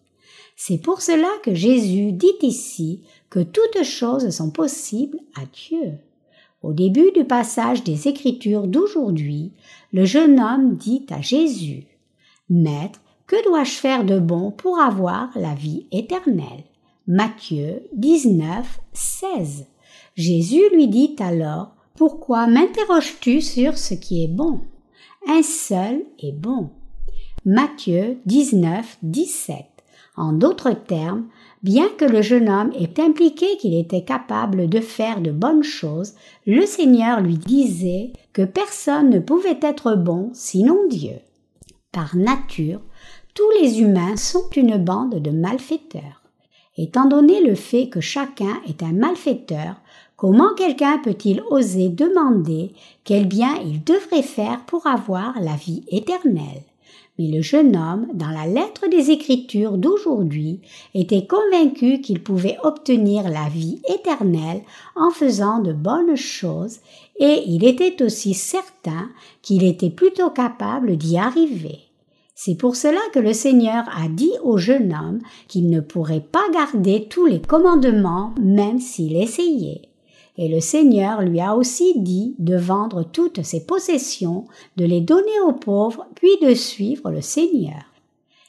C'est 0.57 0.79
pour 0.79 1.03
cela 1.03 1.29
que 1.43 1.55
Jésus 1.55 2.13
dit 2.13 2.39
ici 2.41 3.03
que 3.29 3.41
toutes 3.41 3.83
choses 3.83 4.31
sont 4.31 4.53
possibles 4.53 5.19
à 5.37 5.43
Dieu. 5.53 5.99
Au 6.63 6.73
début 6.73 7.13
du 7.15 7.25
passage 7.25 7.85
des 7.85 8.09
Écritures 8.09 8.69
d'aujourd'hui, 8.69 9.53
le 9.93 10.07
jeune 10.07 10.41
homme 10.41 10.77
dit 10.77 11.05
à 11.11 11.21
Jésus 11.21 11.85
Maître, 12.49 13.03
que 13.27 13.45
dois-je 13.45 13.73
faire 13.73 14.05
de 14.07 14.19
bon 14.19 14.51
pour 14.51 14.81
avoir 14.81 15.29
la 15.37 15.53
vie 15.53 15.85
éternelle? 15.93 16.65
Matthieu 17.11 17.89
19, 17.95 18.81
16. 18.93 19.65
Jésus 20.15 20.61
lui 20.75 20.89
dit 20.89 21.17
alors 21.21 21.75
Pourquoi 21.97 22.47
m'interroges-tu 22.47 23.41
sur 23.41 23.79
ce 23.79 23.95
qui 23.95 24.25
est 24.25 24.29
bon? 24.29 24.61
Un 25.27 25.43
seul 25.43 26.03
est 26.23 26.39
bon. 26.39 26.69
Matthieu 27.47 28.19
19, 28.27 28.99
17. 29.03 29.57
En 30.19 30.35
d'autres 30.35 30.73
termes, 30.73 31.29
bien 31.63 31.89
que 31.97 32.05
le 32.05 32.21
jeune 32.21 32.51
homme 32.51 32.73
ait 32.79 33.01
impliqué 33.01 33.57
qu'il 33.57 33.75
était 33.75 34.05
capable 34.05 34.69
de 34.69 34.81
faire 34.81 35.23
de 35.23 35.31
bonnes 35.31 35.63
choses, 35.63 36.13
le 36.47 36.67
Seigneur 36.67 37.23
lui 37.23 37.39
disait 37.39 38.13
que 38.35 38.45
personne 38.45 39.09
ne 39.09 39.19
pouvait 39.19 39.61
être 39.63 39.95
bon 39.95 40.29
sinon 40.35 40.77
Dieu. 40.91 41.17
Par 41.91 42.15
nature, 42.17 42.83
tous 43.35 43.51
les 43.63 43.81
humains 43.81 44.19
sont 44.19 44.51
une 44.55 44.77
bande 44.77 45.23
de 45.23 45.31
malfaiteurs. 45.31 46.18
Étant 46.81 47.07
donné 47.07 47.41
le 47.41 47.57
fait 47.57 47.89
que 47.89 48.01
chacun 48.01 48.61
est 48.69 48.85
un 48.85 48.93
malfaiteur, 48.93 49.75
comment 50.17 50.55
quelqu'un 50.55 50.99
peut-il 50.99 51.43
oser 51.51 51.89
demander 51.89 52.71
quel 53.03 53.27
bien 53.27 53.57
il 53.67 53.83
devrait 53.83 54.23
faire 54.23 54.65
pour 54.65 54.87
avoir 54.87 55.41
la 55.41 55.57
vie 55.57 55.83
éternelle? 55.89 56.63
Mais 57.19 57.27
le 57.27 57.43
jeune 57.43 57.77
homme, 57.77 58.07
dans 58.15 58.31
la 58.31 58.47
lettre 58.47 58.89
des 58.89 59.11
Écritures 59.11 59.77
d'aujourd'hui, 59.77 60.61
était 60.95 61.27
convaincu 61.27 62.01
qu'il 62.01 62.23
pouvait 62.23 62.59
obtenir 62.63 63.29
la 63.29 63.49
vie 63.49 63.83
éternelle 63.93 64.63
en 64.95 65.11
faisant 65.11 65.59
de 65.59 65.73
bonnes 65.73 66.15
choses, 66.15 66.79
et 67.19 67.43
il 67.47 67.65
était 67.65 68.05
aussi 68.05 68.35
certain 68.35 69.09
qu'il 69.43 69.65
était 69.65 69.91
plutôt 69.91 70.31
capable 70.31 70.97
d'y 70.97 71.19
arriver. 71.19 71.88
C'est 72.41 72.55
pour 72.55 72.77
cela 72.77 73.01
que 73.13 73.19
le 73.19 73.33
Seigneur 73.33 73.83
a 73.89 74.09
dit 74.09 74.31
au 74.45 74.59
jeune 74.59 74.93
homme 74.95 75.19
qu'il 75.49 75.69
ne 75.71 75.81
pourrait 75.81 76.21
pas 76.21 76.49
garder 76.55 77.09
tous 77.11 77.27
les 77.27 77.41
commandements 77.41 78.33
même 78.41 78.79
s'il 78.79 79.17
essayait. 79.17 79.83
Et 80.37 80.47
le 80.47 80.61
Seigneur 80.61 81.23
lui 81.23 81.41
a 81.41 81.57
aussi 81.57 81.99
dit 81.99 82.37
de 82.39 82.55
vendre 82.55 83.03
toutes 83.03 83.43
ses 83.43 83.67
possessions, 83.67 84.45
de 84.77 84.85
les 84.85 85.01
donner 85.01 85.41
aux 85.49 85.53
pauvres, 85.53 86.07
puis 86.15 86.31
de 86.41 86.55
suivre 86.55 87.11
le 87.11 87.23
Seigneur. 87.23 87.83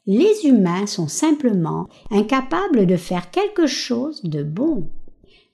Les 0.06 0.46
humains 0.46 0.86
sont 0.86 1.08
simplement 1.08 1.88
incapables 2.12 2.86
de 2.86 2.96
faire 2.96 3.32
quelque 3.32 3.66
chose 3.66 4.22
de 4.22 4.44
bon. 4.44 4.88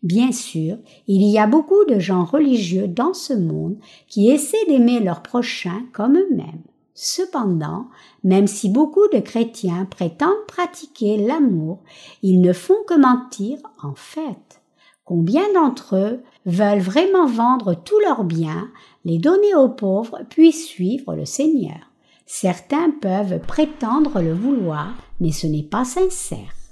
Bien 0.04 0.34
sûr, 0.34 0.76
il 1.08 1.26
y 1.26 1.40
a 1.40 1.48
beaucoup 1.48 1.86
de 1.86 2.00
gens 2.00 2.26
religieux 2.26 2.90
dans 2.90 3.14
ce 3.14 3.32
monde 3.32 3.78
qui 4.10 4.30
essaient 4.30 4.66
d'aimer 4.68 5.00
leurs 5.00 5.24
prochains 5.24 5.86
comme 5.94 6.18
eux-mêmes. 6.18 6.64
Cependant, 6.98 7.88
même 8.24 8.48
si 8.48 8.70
beaucoup 8.70 9.08
de 9.12 9.20
chrétiens 9.20 9.86
prétendent 9.86 10.46
pratiquer 10.48 11.18
l'amour, 11.18 11.80
ils 12.24 12.40
ne 12.40 12.54
font 12.54 12.84
que 12.88 12.98
mentir 12.98 13.60
en 13.84 13.94
fait. 13.96 14.62
Combien 15.04 15.44
d'entre 15.54 15.98
eux 15.98 16.24
veulent 16.46 16.80
vraiment 16.80 17.28
vendre 17.28 17.76
tous 17.76 18.00
leurs 18.00 18.24
biens, 18.24 18.70
les 19.04 19.20
donner 19.20 19.54
aux 19.54 19.70
pauvres, 19.70 20.22
puis 20.30 20.54
suivre 20.54 21.16
le 21.16 21.26
Seigneur? 21.26 21.92
Certains 22.26 22.90
peuvent 22.90 23.40
prétendre 23.40 24.22
le 24.22 24.34
vouloir, 24.34 24.96
mais 25.20 25.32
ce 25.32 25.48
n'est 25.48 25.64
pas 25.64 25.86
sincère. 25.86 26.65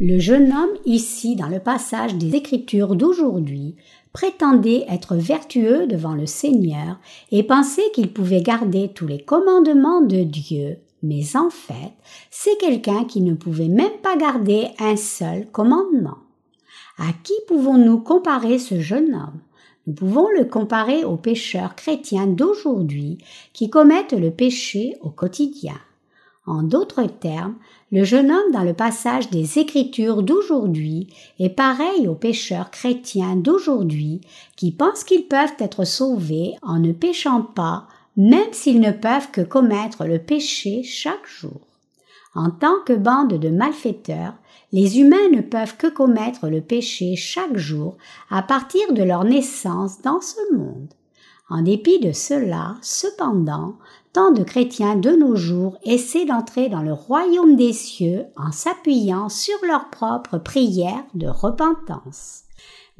Le 0.00 0.18
jeune 0.18 0.52
homme 0.52 0.76
ici 0.84 1.36
dans 1.36 1.46
le 1.46 1.60
passage 1.60 2.16
des 2.16 2.34
Écritures 2.34 2.96
d'aujourd'hui 2.96 3.76
prétendait 4.12 4.84
être 4.88 5.14
vertueux 5.14 5.86
devant 5.86 6.14
le 6.14 6.26
Seigneur 6.26 6.98
et 7.30 7.44
pensait 7.44 7.92
qu'il 7.92 8.12
pouvait 8.12 8.42
garder 8.42 8.90
tous 8.92 9.06
les 9.06 9.20
commandements 9.20 10.00
de 10.00 10.24
Dieu, 10.24 10.78
mais 11.04 11.36
en 11.36 11.48
fait, 11.48 11.92
c'est 12.32 12.58
quelqu'un 12.58 13.04
qui 13.04 13.20
ne 13.20 13.34
pouvait 13.34 13.68
même 13.68 14.00
pas 14.02 14.16
garder 14.16 14.66
un 14.80 14.96
seul 14.96 15.46
commandement. 15.52 16.18
À 16.98 17.12
qui 17.22 17.34
pouvons-nous 17.46 18.00
comparer 18.00 18.58
ce 18.58 18.80
jeune 18.80 19.14
homme? 19.14 19.40
Nous 19.86 19.94
pouvons 19.94 20.28
le 20.36 20.44
comparer 20.44 21.04
aux 21.04 21.16
pécheurs 21.16 21.76
chrétiens 21.76 22.26
d'aujourd'hui 22.26 23.18
qui 23.52 23.70
commettent 23.70 24.12
le 24.12 24.32
péché 24.32 24.96
au 25.02 25.10
quotidien. 25.10 25.76
En 26.46 26.62
d'autres 26.62 27.04
termes, 27.04 27.54
le 27.90 28.04
jeune 28.04 28.30
homme 28.30 28.52
dans 28.52 28.64
le 28.64 28.74
passage 28.74 29.30
des 29.30 29.58
Écritures 29.58 30.22
d'aujourd'hui 30.22 31.08
est 31.38 31.48
pareil 31.48 32.06
aux 32.06 32.14
pécheurs 32.14 32.70
chrétiens 32.70 33.36
d'aujourd'hui 33.36 34.20
qui 34.56 34.70
pensent 34.70 35.04
qu'ils 35.04 35.26
peuvent 35.26 35.54
être 35.58 35.84
sauvés 35.84 36.54
en 36.62 36.78
ne 36.78 36.92
péchant 36.92 37.40
pas, 37.40 37.86
même 38.16 38.52
s'ils 38.52 38.80
ne 38.80 38.92
peuvent 38.92 39.30
que 39.30 39.40
commettre 39.40 40.04
le 40.04 40.18
péché 40.18 40.82
chaque 40.82 41.26
jour. 41.26 41.60
En 42.34 42.50
tant 42.50 42.80
que 42.84 42.92
bande 42.92 43.38
de 43.38 43.48
malfaiteurs, 43.48 44.34
les 44.72 44.98
humains 44.98 45.30
ne 45.32 45.40
peuvent 45.40 45.76
que 45.76 45.86
commettre 45.86 46.48
le 46.48 46.60
péché 46.60 47.16
chaque 47.16 47.56
jour 47.56 47.96
à 48.28 48.42
partir 48.42 48.92
de 48.92 49.02
leur 49.02 49.24
naissance 49.24 50.02
dans 50.02 50.20
ce 50.20 50.54
monde. 50.54 50.92
En 51.48 51.62
dépit 51.62 52.00
de 52.00 52.12
cela, 52.12 52.76
cependant, 52.82 53.76
tant 54.14 54.30
de 54.30 54.44
chrétiens 54.44 54.94
de 54.94 55.10
nos 55.10 55.34
jours 55.34 55.76
essaient 55.84 56.24
d'entrer 56.24 56.68
dans 56.68 56.82
le 56.82 56.92
royaume 56.92 57.56
des 57.56 57.72
cieux 57.72 58.26
en 58.36 58.52
s'appuyant 58.52 59.28
sur 59.28 59.56
leur 59.66 59.90
propre 59.90 60.38
prière 60.38 61.04
de 61.14 61.26
repentance. 61.26 62.44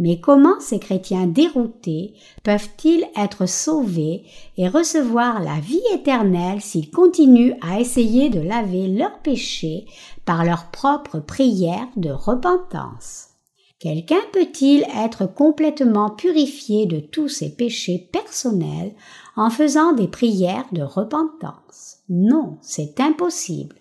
Mais 0.00 0.18
comment 0.18 0.58
ces 0.58 0.80
chrétiens 0.80 1.28
déroutés 1.28 2.14
peuvent-ils 2.42 3.06
être 3.16 3.46
sauvés 3.46 4.24
et 4.56 4.68
recevoir 4.68 5.40
la 5.40 5.60
vie 5.60 5.82
éternelle 5.92 6.60
s'ils 6.60 6.90
continuent 6.90 7.54
à 7.62 7.78
essayer 7.78 8.28
de 8.28 8.40
laver 8.40 8.88
leurs 8.88 9.20
péchés 9.20 9.86
par 10.24 10.44
leur 10.44 10.72
propre 10.72 11.20
prière 11.20 11.86
de 11.96 12.10
repentance? 12.10 13.33
Quelqu'un 13.80 14.20
peut-il 14.32 14.84
être 14.96 15.26
complètement 15.26 16.10
purifié 16.10 16.86
de 16.86 17.00
tous 17.00 17.28
ses 17.28 17.54
péchés 17.54 18.08
personnels 18.12 18.94
en 19.36 19.50
faisant 19.50 19.92
des 19.92 20.08
prières 20.08 20.66
de 20.72 20.82
repentance? 20.82 21.98
Non, 22.08 22.58
c'est 22.62 23.00
impossible. 23.00 23.76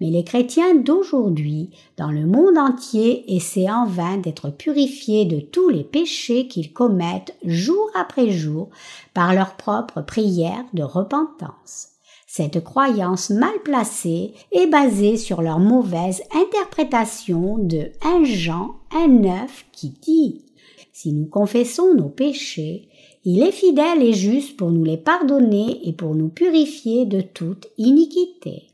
Mais 0.00 0.10
les 0.10 0.24
chrétiens 0.24 0.74
d'aujourd'hui, 0.74 1.70
dans 1.96 2.10
le 2.10 2.26
monde 2.26 2.58
entier, 2.58 3.34
essaient 3.34 3.70
en 3.70 3.86
vain 3.86 4.18
d'être 4.18 4.50
purifiés 4.50 5.24
de 5.24 5.40
tous 5.40 5.70
les 5.70 5.84
péchés 5.84 6.48
qu'ils 6.48 6.72
commettent 6.72 7.34
jour 7.44 7.90
après 7.94 8.30
jour 8.30 8.68
par 9.14 9.32
leur 9.32 9.56
propre 9.56 10.02
prière 10.02 10.64
de 10.74 10.82
repentance. 10.82 11.95
Cette 12.36 12.62
croyance 12.62 13.30
mal 13.30 13.62
placée 13.64 14.34
est 14.52 14.66
basée 14.66 15.16
sur 15.16 15.40
leur 15.40 15.58
mauvaise 15.58 16.22
interprétation 16.34 17.56
de 17.56 17.92
1 18.02 18.24
Jean 18.24 18.74
1.9 18.92 19.48
qui 19.72 19.88
dit 20.02 20.44
Si 20.92 21.14
nous 21.14 21.24
confessons 21.24 21.94
nos 21.94 22.10
péchés, 22.10 22.90
il 23.24 23.42
est 23.42 23.52
fidèle 23.52 24.02
et 24.02 24.12
juste 24.12 24.58
pour 24.58 24.70
nous 24.70 24.84
les 24.84 24.98
pardonner 24.98 25.80
et 25.88 25.94
pour 25.94 26.14
nous 26.14 26.28
purifier 26.28 27.06
de 27.06 27.22
toute 27.22 27.68
iniquité. 27.78 28.64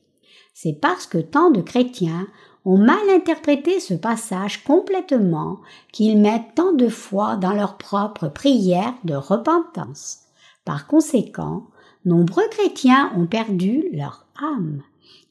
C'est 0.54 0.80
parce 0.80 1.06
que 1.06 1.18
tant 1.18 1.52
de 1.52 1.60
chrétiens 1.60 2.26
ont 2.64 2.78
mal 2.78 3.10
interprété 3.14 3.78
ce 3.78 3.94
passage 3.94 4.64
complètement 4.64 5.60
qu'ils 5.92 6.18
mettent 6.18 6.56
tant 6.56 6.72
de 6.72 6.88
foi 6.88 7.36
dans 7.36 7.52
leur 7.52 7.78
propre 7.78 8.26
prière 8.26 8.94
de 9.04 9.14
repentance. 9.14 10.18
Par 10.64 10.88
conséquent, 10.88 11.68
nombreux 12.04 12.48
chrétiens 12.50 13.12
ont 13.16 13.26
perdu 13.26 13.84
leur 13.92 14.26
âme. 14.40 14.82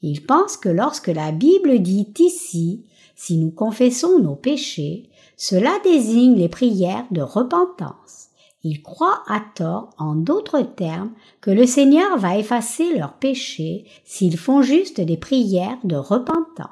Ils 0.02 0.26
pensent 0.26 0.58
que 0.58 0.70
lorsque 0.70 1.08
la 1.08 1.32
Bible 1.32 1.80
dit 1.80 2.14
ici, 2.20 2.84
si 3.16 3.38
nous 3.38 3.52
confessons 3.52 4.20
nos 4.20 4.36
péchés, 4.36 5.10
cela 5.38 5.72
désigne 5.84 6.36
les 6.36 6.50
prières 6.50 7.06
de 7.12 7.22
repentance. 7.22 8.30
Ils 8.64 8.82
croient 8.82 9.24
à 9.28 9.42
tort, 9.56 9.90
en 9.98 10.16
d'autres 10.16 10.62
termes, 10.62 11.12
que 11.40 11.52
le 11.52 11.66
Seigneur 11.66 12.18
va 12.18 12.38
effacer 12.38 12.96
leurs 12.96 13.14
péchés 13.14 13.86
s'ils 14.06 14.38
font 14.38 14.62
juste 14.62 15.02
des 15.02 15.18
prières 15.18 15.80
de 15.84 15.96
repentance. 15.96 16.70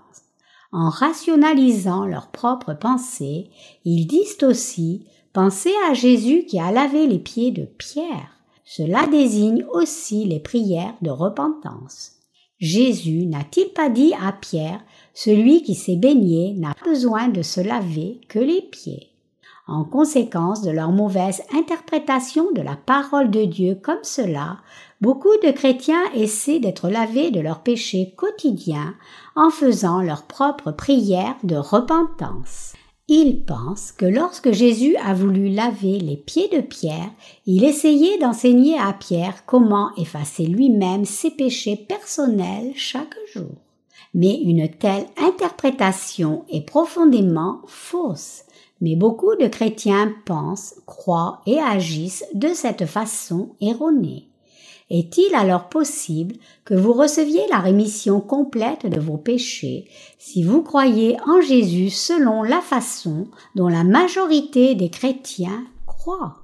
En 0.72 0.90
rationalisant 0.90 2.06
leurs 2.06 2.30
propres 2.30 2.76
pensées, 2.76 3.50
ils 3.86 4.06
disent 4.06 4.44
aussi 4.44 5.08
Pensez 5.34 5.74
à 5.90 5.94
Jésus 5.94 6.46
qui 6.46 6.60
a 6.60 6.72
lavé 6.72 7.08
les 7.08 7.20
pieds 7.20 7.52
de 7.52 7.66
Pierre. 7.66 8.38
Cela 8.71 9.08
désigne 9.08 9.65
aussi 9.73 10.25
les 10.25 10.39
prières 10.39 10.93
de 11.01 11.10
repentance. 11.10 12.12
Jésus 12.60 13.25
n'a-t-il 13.25 13.69
pas 13.69 13.89
dit 13.89 14.13
à 14.21 14.32
Pierre 14.32 14.82
Celui 15.15 15.63
qui 15.63 15.73
s'est 15.73 15.95
baigné 15.95 16.53
n'a 16.53 16.75
besoin 16.86 17.29
de 17.29 17.41
se 17.41 17.62
laver 17.62 18.21
que 18.27 18.38
les 18.38 18.62
pieds 18.62 19.10
en 19.69 19.84
conséquence 19.84 20.63
de 20.63 20.71
leur 20.71 20.91
mauvaise 20.91 21.43
interprétation 21.53 22.51
de 22.53 22.62
la 22.62 22.75
parole 22.75 23.29
de 23.29 23.45
Dieu 23.45 23.75
comme 23.75 24.03
cela, 24.03 24.58
beaucoup 24.99 25.36
de 25.43 25.51
chrétiens 25.51 26.03
essaient 26.15 26.60
d'être 26.60 26.89
lavés 26.89 27.29
de 27.29 27.39
leurs 27.39 27.62
péchés 27.62 28.13
quotidiens 28.17 28.95
en 29.36 29.51
faisant 29.51 30.01
leur 30.01 30.23
propre 30.23 30.71
prière 30.71 31.36
de 31.43 31.55
repentance. 31.55 32.73
Ils 33.12 33.43
pensent 33.43 33.91
que 33.91 34.06
lorsque 34.06 34.52
Jésus 34.52 34.95
a 34.98 35.13
voulu 35.13 35.50
laver 35.50 36.00
les 36.00 36.15
pieds 36.15 36.48
de 36.48 36.62
Pierre, 36.62 37.12
il 37.45 37.63
essayait 37.63 38.19
d'enseigner 38.19 38.78
à 38.80 38.93
Pierre 38.93 39.45
comment 39.45 39.89
effacer 39.98 40.45
lui-même 40.45 41.06
ses 41.06 41.32
péchés 41.32 41.76
personnels 41.76 42.72
chaque 42.76 43.15
jour. 43.34 43.52
Mais 44.13 44.36
une 44.36 44.69
telle 44.69 45.08
interprétation 45.17 46.45
est 46.50 46.65
profondément 46.65 47.62
fausse 47.67 48.43
mais 48.82 48.95
beaucoup 48.95 49.36
de 49.36 49.48
chrétiens 49.48 50.13
pensent, 50.26 50.76
croient 50.86 51.41
et 51.45 51.60
agissent 51.60 52.26
de 52.34 52.50
cette 52.54 52.86
façon 52.86 53.50
erronée. 53.62 54.29
Est-il 54.89 55.36
alors 55.36 55.69
possible 55.69 56.36
que 56.65 56.73
vous 56.73 56.93
receviez 56.93 57.41
la 57.49 57.60
rémission 57.60 58.21
complète 58.21 58.88
de 58.88 58.99
vos 58.99 59.17
péchés 59.17 59.86
si 60.17 60.43
vous 60.43 60.63
croyez 60.63 61.17
en 61.28 61.41
Jésus 61.41 61.91
selon 61.91 62.41
la 62.41 62.60
façon 62.60 63.28
dont 63.56 63.67
la 63.67 63.84
majorité 63.84 64.73
des 64.73 64.89
chrétiens 64.89 65.63
croient? 65.86 66.41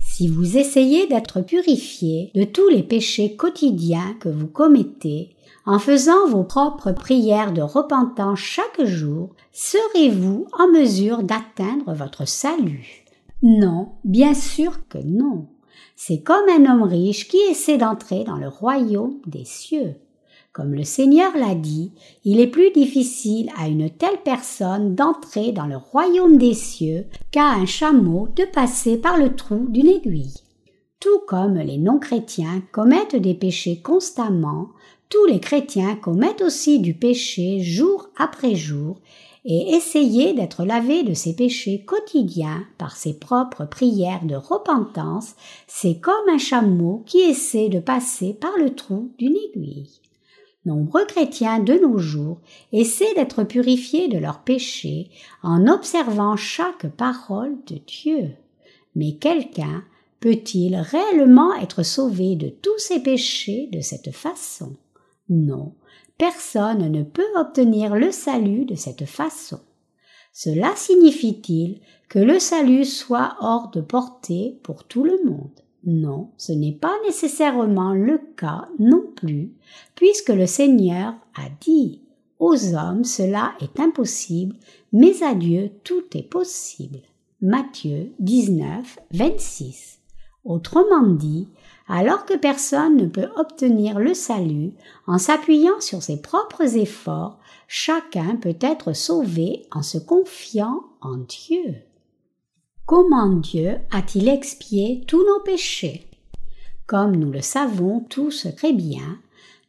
Si 0.00 0.28
vous 0.28 0.58
essayez 0.58 1.06
d'être 1.06 1.40
purifié 1.40 2.30
de 2.34 2.44
tous 2.44 2.68
les 2.68 2.82
péchés 2.82 3.36
quotidiens 3.36 4.14
que 4.20 4.28
vous 4.28 4.48
commettez, 4.48 5.34
en 5.66 5.78
faisant 5.78 6.28
vos 6.28 6.44
propres 6.44 6.92
prières 6.92 7.52
de 7.52 7.62
repentance 7.62 8.38
chaque 8.38 8.84
jour, 8.84 9.30
serez-vous 9.52 10.46
en 10.58 10.68
mesure 10.68 11.22
d'atteindre 11.22 11.94
votre 11.94 12.26
salut? 12.26 13.04
Non, 13.42 13.92
bien 14.04 14.34
sûr 14.34 14.86
que 14.88 14.98
non. 14.98 15.46
C'est 15.96 16.22
comme 16.22 16.48
un 16.48 16.70
homme 16.70 16.82
riche 16.82 17.28
qui 17.28 17.38
essaie 17.50 17.78
d'entrer 17.78 18.24
dans 18.24 18.36
le 18.36 18.48
royaume 18.48 19.20
des 19.26 19.44
cieux. 19.44 19.94
Comme 20.52 20.74
le 20.74 20.84
Seigneur 20.84 21.36
l'a 21.36 21.54
dit, 21.54 21.92
il 22.24 22.40
est 22.40 22.46
plus 22.46 22.70
difficile 22.70 23.50
à 23.58 23.66
une 23.68 23.90
telle 23.90 24.20
personne 24.24 24.94
d'entrer 24.94 25.50
dans 25.50 25.66
le 25.66 25.76
royaume 25.76 26.38
des 26.38 26.54
cieux 26.54 27.06
qu'à 27.32 27.48
un 27.50 27.66
chameau 27.66 28.28
de 28.36 28.44
passer 28.44 28.96
par 28.96 29.18
le 29.18 29.34
trou 29.34 29.66
d'une 29.68 29.88
aiguille. 29.88 30.34
Tout 31.00 31.20
comme 31.26 31.58
les 31.58 31.76
non-chrétiens 31.76 32.62
commettent 32.72 33.16
des 33.16 33.34
péchés 33.34 33.80
constamment, 33.82 34.68
tous 35.08 35.26
les 35.26 35.40
chrétiens 35.40 35.96
commettent 35.96 36.42
aussi 36.42 36.78
du 36.78 36.94
péché 36.94 37.60
jour 37.60 38.08
après 38.16 38.54
jour 38.54 39.00
et 39.44 39.74
essayer 39.74 40.32
d'être 40.32 40.64
lavé 40.64 41.02
de 41.02 41.12
ses 41.12 41.36
péchés 41.36 41.84
quotidiens 41.84 42.64
par 42.78 42.96
ses 42.96 43.18
propres 43.18 43.66
prières 43.66 44.24
de 44.24 44.36
repentance, 44.36 45.34
c'est 45.66 46.00
comme 46.00 46.28
un 46.28 46.38
chameau 46.38 47.02
qui 47.06 47.18
essaie 47.18 47.68
de 47.68 47.80
passer 47.80 48.32
par 48.32 48.56
le 48.58 48.74
trou 48.74 49.10
d'une 49.18 49.36
aiguille. 49.36 50.00
Nombreux 50.64 51.04
chrétiens 51.04 51.58
de 51.58 51.74
nos 51.74 51.98
jours 51.98 52.40
essaient 52.72 53.14
d'être 53.14 53.44
purifiés 53.44 54.08
de 54.08 54.16
leurs 54.16 54.40
péchés 54.40 55.10
en 55.42 55.66
observant 55.66 56.36
chaque 56.36 56.86
parole 56.86 57.56
de 57.66 57.76
Dieu. 57.86 58.30
Mais 58.96 59.12
quelqu'un 59.12 59.84
peut-il 60.20 60.76
réellement 60.76 61.54
être 61.56 61.82
sauvé 61.82 62.34
de 62.34 62.48
tous 62.48 62.78
ses 62.78 63.00
péchés 63.00 63.68
de 63.72 63.82
cette 63.82 64.10
façon? 64.10 64.76
Non, 65.28 65.74
personne 66.24 66.90
ne 66.90 67.02
peut 67.02 67.36
obtenir 67.36 67.96
le 67.96 68.10
salut 68.10 68.64
de 68.64 68.76
cette 68.76 69.04
façon. 69.04 69.60
Cela 70.32 70.72
signifie-t-il 70.74 71.80
que 72.08 72.18
le 72.18 72.38
salut 72.38 72.86
soit 72.86 73.36
hors 73.40 73.70
de 73.70 73.82
portée 73.82 74.58
pour 74.62 74.84
tout 74.84 75.04
le 75.04 75.22
monde? 75.26 75.60
Non, 75.84 76.30
ce 76.38 76.52
n'est 76.52 76.72
pas 76.72 76.94
nécessairement 77.04 77.92
le 77.92 78.18
cas 78.38 78.68
non 78.78 79.04
plus, 79.14 79.52
puisque 79.96 80.30
le 80.30 80.46
Seigneur 80.46 81.12
a 81.34 81.50
dit 81.60 82.00
aux 82.38 82.74
hommes 82.74 83.04
cela 83.04 83.52
est 83.60 83.78
impossible, 83.78 84.56
mais 84.94 85.22
à 85.22 85.34
Dieu 85.34 85.72
tout 85.84 86.04
est 86.14 86.22
possible. 86.22 87.00
Matthieu 87.42 88.12
19, 88.20 88.98
26. 89.12 89.98
Autrement 90.46 91.06
dit, 91.06 91.48
alors 91.86 92.24
que 92.24 92.34
personne 92.34 92.96
ne 92.96 93.06
peut 93.06 93.28
obtenir 93.36 93.98
le 93.98 94.14
salut 94.14 94.72
en 95.06 95.18
s'appuyant 95.18 95.80
sur 95.80 96.02
ses 96.02 96.20
propres 96.20 96.76
efforts, 96.76 97.38
chacun 97.68 98.36
peut 98.36 98.56
être 98.60 98.92
sauvé 98.92 99.66
en 99.70 99.82
se 99.82 99.98
confiant 99.98 100.80
en 101.00 101.16
Dieu. 101.16 101.74
Comment 102.86 103.34
Dieu 103.34 103.76
a-t-il 103.90 104.28
expié 104.28 105.04
tous 105.06 105.24
nos 105.24 105.40
péchés? 105.40 106.06
Comme 106.86 107.16
nous 107.16 107.30
le 107.30 107.40
savons 107.40 108.00
tous 108.00 108.46
très 108.56 108.72
bien, 108.72 109.18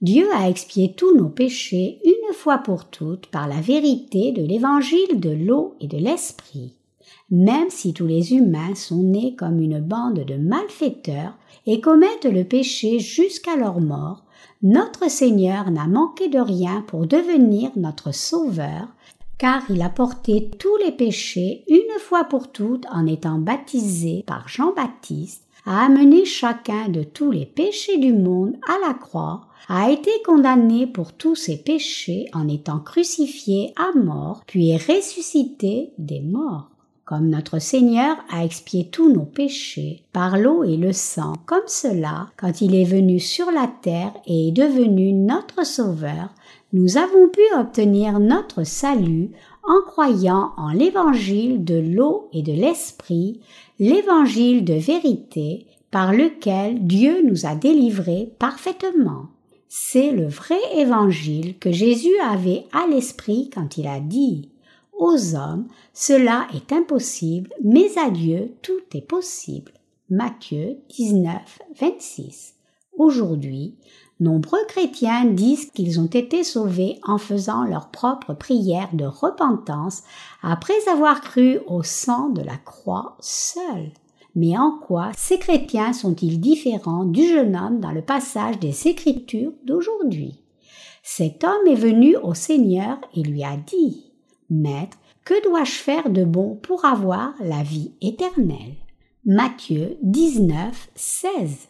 Dieu 0.01 0.27
a 0.33 0.49
expié 0.49 0.93
tous 0.93 1.15
nos 1.15 1.29
péchés 1.29 1.99
une 2.03 2.33
fois 2.33 2.57
pour 2.57 2.85
toutes 2.89 3.27
par 3.27 3.47
la 3.47 3.61
vérité 3.61 4.33
de 4.33 4.41
l'évangile 4.41 5.19
de 5.19 5.29
l'eau 5.29 5.75
et 5.79 5.87
de 5.87 5.97
l'esprit. 5.97 6.75
Même 7.31 7.69
si 7.69 7.93
tous 7.93 8.05
les 8.05 8.33
humains 8.33 8.75
sont 8.75 9.01
nés 9.01 9.35
comme 9.35 9.59
une 9.59 9.79
bande 9.79 10.25
de 10.25 10.35
malfaiteurs 10.35 11.37
et 11.65 11.81
commettent 11.81 12.25
le 12.25 12.43
péché 12.43 12.99
jusqu'à 12.99 13.55
leur 13.55 13.79
mort, 13.79 14.23
notre 14.61 15.09
Seigneur 15.09 15.69
n'a 15.71 15.87
manqué 15.87 16.27
de 16.27 16.39
rien 16.39 16.83
pour 16.87 17.07
devenir 17.07 17.71
notre 17.75 18.13
Sauveur, 18.13 18.87
car 19.37 19.63
il 19.69 19.81
a 19.81 19.89
porté 19.89 20.49
tous 20.59 20.75
les 20.77 20.91
péchés 20.91 21.63
une 21.67 21.99
fois 21.99 22.23
pour 22.23 22.51
toutes 22.51 22.85
en 22.91 23.05
étant 23.05 23.37
baptisé 23.37 24.23
par 24.25 24.47
Jean-Baptiste, 24.47 25.43
a 25.65 25.85
amené 25.85 26.25
chacun 26.25 26.89
de 26.89 27.03
tous 27.03 27.31
les 27.31 27.45
péchés 27.45 27.97
du 27.97 28.13
monde 28.13 28.55
à 28.67 28.87
la 28.87 28.93
croix, 28.93 29.47
a 29.67 29.89
été 29.89 30.11
condamné 30.23 30.85
pour 30.85 31.13
tous 31.13 31.35
ses 31.35 31.57
péchés 31.57 32.29
en 32.33 32.47
étant 32.47 32.79
crucifié 32.79 33.73
à 33.75 33.97
mort, 33.97 34.43
puis 34.45 34.77
ressuscité 34.77 35.91
des 35.97 36.21
morts 36.21 36.69
comme 37.05 37.29
notre 37.29 37.59
Seigneur 37.59 38.17
a 38.31 38.43
expié 38.43 38.89
tous 38.89 39.13
nos 39.13 39.25
péchés 39.25 40.01
par 40.11 40.39
l'eau 40.39 40.63
et 40.63 40.75
le 40.75 40.91
sang, 40.91 41.33
comme 41.45 41.67
cela, 41.67 42.29
quand 42.35 42.61
il 42.61 42.73
est 42.73 42.83
venu 42.83 43.19
sur 43.19 43.51
la 43.51 43.67
terre 43.67 44.11
et 44.25 44.47
est 44.47 44.51
devenu 44.51 45.13
notre 45.13 45.65
Sauveur, 45.65 46.33
nous 46.73 46.97
avons 46.97 47.29
pu 47.29 47.41
obtenir 47.57 48.19
notre 48.19 48.63
salut 48.63 49.29
en 49.63 49.81
croyant 49.85 50.51
en 50.57 50.71
l'évangile 50.71 51.63
de 51.63 51.75
l'eau 51.75 52.27
et 52.33 52.41
de 52.41 52.53
l'esprit, 52.53 53.39
l'évangile 53.79 54.65
de 54.65 54.73
vérité, 54.73 55.67
par 55.91 56.11
lequel 56.11 56.85
Dieu 56.85 57.21
nous 57.23 57.45
a 57.45 57.55
délivrés 57.55 58.33
parfaitement. 58.39 59.27
C'est 59.69 60.11
le 60.11 60.27
vrai 60.27 60.59
évangile 60.75 61.57
que 61.59 61.71
Jésus 61.71 62.17
avait 62.23 62.65
à 62.73 62.87
l'esprit 62.87 63.49
quand 63.53 63.77
il 63.77 63.87
a 63.87 63.99
dit 63.99 64.49
aux 64.97 65.35
hommes, 65.35 65.67
cela 65.93 66.47
est 66.53 66.71
impossible, 66.71 67.51
mais 67.63 67.97
à 67.97 68.09
Dieu, 68.09 68.55
tout 68.61 68.81
est 68.93 69.07
possible. 69.07 69.73
Matthieu 70.09 70.77
19, 70.89 71.59
26. 71.79 72.53
Aujourd'hui, 72.97 73.75
nombreux 74.19 74.63
chrétiens 74.67 75.25
disent 75.25 75.71
qu'ils 75.71 75.99
ont 75.99 76.05
été 76.05 76.43
sauvés 76.43 76.99
en 77.03 77.17
faisant 77.17 77.63
leur 77.63 77.89
propre 77.89 78.33
prière 78.33 78.89
de 78.93 79.05
repentance 79.05 80.03
après 80.41 80.87
avoir 80.91 81.21
cru 81.21 81.59
au 81.67 81.83
sang 81.83 82.29
de 82.29 82.41
la 82.41 82.57
croix 82.57 83.17
seul. 83.19 83.91
Mais 84.35 84.57
en 84.57 84.77
quoi 84.77 85.11
ces 85.17 85.39
chrétiens 85.39 85.93
sont-ils 85.93 86.39
différents 86.39 87.05
du 87.05 87.27
jeune 87.27 87.55
homme 87.55 87.79
dans 87.79 87.91
le 87.91 88.01
passage 88.01 88.59
des 88.59 88.87
Écritures 88.87 89.53
d'aujourd'hui? 89.65 90.41
Cet 91.03 91.43
homme 91.43 91.67
est 91.67 91.75
venu 91.75 92.17
au 92.17 92.33
Seigneur 92.33 92.97
et 93.15 93.23
lui 93.23 93.43
a 93.43 93.57
dit 93.57 94.11
Maître, 94.49 94.97
que 95.23 95.43
dois-je 95.43 95.71
faire 95.71 96.09
de 96.09 96.23
bon 96.23 96.55
pour 96.61 96.85
avoir 96.85 97.33
la 97.39 97.63
vie 97.63 97.91
éternelle? 98.01 98.75
Matthieu 99.25 99.97
19, 100.03 100.89
16. 100.93 101.67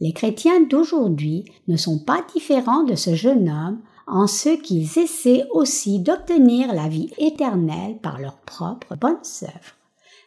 Les 0.00 0.12
chrétiens 0.12 0.60
d'aujourd'hui 0.60 1.46
ne 1.68 1.76
sont 1.76 1.98
pas 1.98 2.22
différents 2.34 2.82
de 2.82 2.94
ce 2.94 3.14
jeune 3.14 3.48
homme 3.48 3.80
en 4.06 4.26
ce 4.26 4.50
qu'ils 4.50 4.98
essaient 4.98 5.44
aussi 5.52 6.00
d'obtenir 6.00 6.74
la 6.74 6.88
vie 6.88 7.10
éternelle 7.18 7.96
par 7.98 8.20
leurs 8.20 8.38
propres 8.38 8.94
bonnes 8.94 9.16
œuvres. 9.42 9.76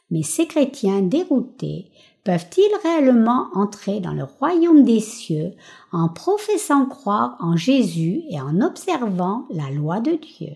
Mais 0.10 0.24
ces 0.24 0.48
chrétiens 0.48 1.02
déroutés 1.02 1.92
peuvent-ils 2.24 2.76
réellement 2.84 3.48
entrer 3.54 4.00
dans 4.00 4.14
le 4.14 4.24
royaume 4.24 4.84
des 4.84 5.00
cieux 5.00 5.54
en 5.92 6.10
professant 6.10 6.86
croire 6.86 7.38
en 7.40 7.56
Jésus 7.56 8.24
et 8.30 8.42
en 8.42 8.62
observant 8.62 9.46
la 9.52 9.70
loi 9.70 10.00
de 10.00 10.14
Dieu? 10.14 10.56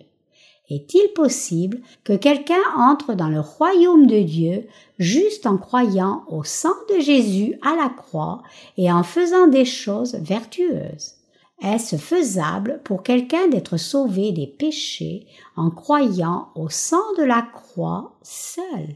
Est-il 0.70 1.14
possible 1.14 1.80
que 2.04 2.14
quelqu'un 2.14 2.62
entre 2.78 3.14
dans 3.14 3.30
le 3.30 3.40
royaume 3.40 4.08
de 4.08 4.22
Dieu 4.22 4.68
juste 4.98 5.46
en 5.46 5.58
croyant 5.58 6.24
au 6.28 6.44
sang 6.44 6.74
de 6.94 7.00
Jésus 7.00 7.60
à 7.62 7.76
la 7.76 7.90
croix 7.90 8.42
et 8.78 8.92
en 8.92 9.04
faisant 9.04 9.48
des 9.48 9.66
choses 9.66 10.16
vertueuses? 10.16 11.14
Est-ce 11.62 11.96
faisable 11.96 12.82
pour 12.84 13.04
quelqu'un 13.04 13.48
d'être 13.48 13.78
sauvé 13.78 14.32
des 14.32 14.48
péchés 14.48 15.26
en 15.56 15.70
croyant 15.70 16.50
au 16.56 16.70
sang 16.70 17.14
de 17.18 17.24
la 17.24 17.42
croix 17.42 18.14
seul? 18.24 18.96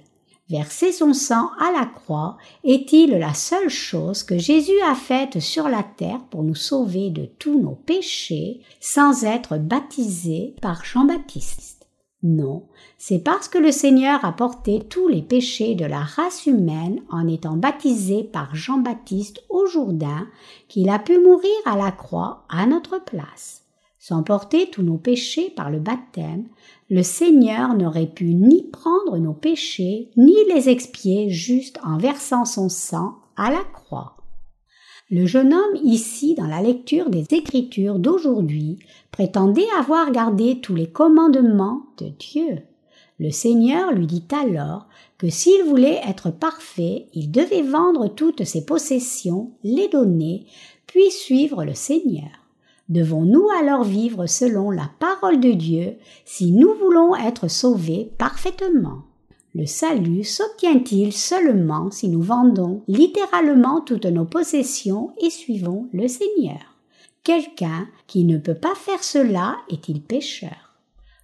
Verser 0.50 0.92
son 0.92 1.14
sang 1.14 1.52
à 1.60 1.72
la 1.72 1.86
croix 1.86 2.38
est-il 2.64 3.12
la 3.12 3.36
seule 3.36 3.70
chose 3.70 4.24
que 4.24 4.40
Jésus 4.40 4.80
a 4.84 4.96
faite 4.96 5.40
sur 5.40 5.70
la 5.70 5.84
terre 5.84 6.24
pour 6.32 6.42
nous 6.42 6.56
sauver 6.56 7.12
de 7.12 7.26
tous 7.26 7.62
nos 7.62 7.76
péchés 7.76 8.62
sans 8.80 9.26
être 9.26 9.60
baptisé 9.60 10.56
par 10.60 10.84
Jean-Baptiste? 10.84 11.88
Non, 12.24 12.68
c'est 12.98 13.20
parce 13.20 13.48
que 13.48 13.60
le 13.60 13.72
Seigneur 13.72 14.26
a 14.26 14.32
porté 14.32 14.82
tous 14.90 15.08
les 15.08 15.22
péchés 15.22 15.76
de 15.76 15.86
la 15.86 16.02
race 16.02 16.48
humaine 16.48 17.02
en 17.12 17.28
étant 17.28 17.56
baptisé 17.56 18.24
par 18.24 18.56
Jean-Baptiste 18.56 19.44
au 19.50 19.68
Jourdain 19.68 20.28
qu'il 20.68 20.90
a 20.90 20.98
pu 20.98 21.20
mourir 21.20 21.52
à 21.66 21.78
la 21.78 21.92
croix 21.92 22.46
à 22.50 22.66
notre 22.66 23.02
place. 23.04 23.59
Sans 24.10 24.24
porter 24.24 24.72
tous 24.72 24.82
nos 24.82 24.98
péchés 24.98 25.52
par 25.56 25.70
le 25.70 25.78
baptême, 25.78 26.48
le 26.90 27.04
Seigneur 27.04 27.76
n'aurait 27.76 28.08
pu 28.08 28.34
ni 28.34 28.64
prendre 28.64 29.20
nos 29.20 29.34
péchés, 29.34 30.10
ni 30.18 30.34
les 30.52 30.68
expier 30.68 31.30
juste 31.30 31.78
en 31.84 32.00
versant 32.00 32.44
son 32.44 32.70
sang 32.70 33.18
à 33.36 33.52
la 33.52 33.62
croix. 33.72 34.18
Le 35.12 35.28
jeune 35.28 35.54
homme 35.54 35.76
ici 35.84 36.34
dans 36.34 36.48
la 36.48 36.64
lecture 36.64 37.12
des 37.12 37.24
Écritures 37.30 38.00
d'aujourd'hui 38.00 38.80
prétendait 39.12 39.70
avoir 39.78 40.12
gardé 40.12 40.60
tous 40.60 40.74
les 40.74 40.90
commandements 40.90 41.84
de 42.00 42.08
Dieu. 42.08 42.64
Le 43.20 43.30
Seigneur 43.30 43.92
lui 43.92 44.08
dit 44.08 44.26
alors 44.32 44.88
que 45.20 45.30
s'il 45.30 45.64
voulait 45.66 46.02
être 46.04 46.32
parfait, 46.32 47.06
il 47.14 47.30
devait 47.30 47.62
vendre 47.62 48.08
toutes 48.08 48.44
ses 48.44 48.66
possessions, 48.66 49.52
les 49.64 49.88
donner, 49.88 50.48
puis 50.88 51.12
suivre 51.12 51.64
le 51.64 51.76
Seigneur. 51.76 52.39
Devons-nous 52.90 53.48
alors 53.60 53.84
vivre 53.84 54.26
selon 54.26 54.72
la 54.72 54.90
parole 55.00 55.40
de 55.40 55.52
Dieu 55.52 55.98
si 56.26 56.52
nous 56.52 56.74
voulons 56.74 57.16
être 57.16 57.48
sauvés 57.48 58.12
parfaitement? 58.18 59.04
Le 59.54 59.68
salut 59.68 60.24
s'obtient-il 60.24 61.14
seulement 61.14 61.92
si 61.92 62.10
nous 62.10 62.22
vendons 62.22 62.84
littéralement 62.88 63.82
toutes 63.82 64.06
nos 64.06 64.26
possessions 64.26 65.12
et 65.22 65.30
suivons 65.30 65.88
le 65.94 66.08
Seigneur? 66.08 66.78
Quelqu'un 67.24 67.88
qui 68.08 68.24
ne 68.24 68.38
peut 68.40 68.56
pas 68.56 68.76
faire 68.76 69.04
cela 69.04 69.58
est-il 69.70 70.02
pécheur? 70.02 70.76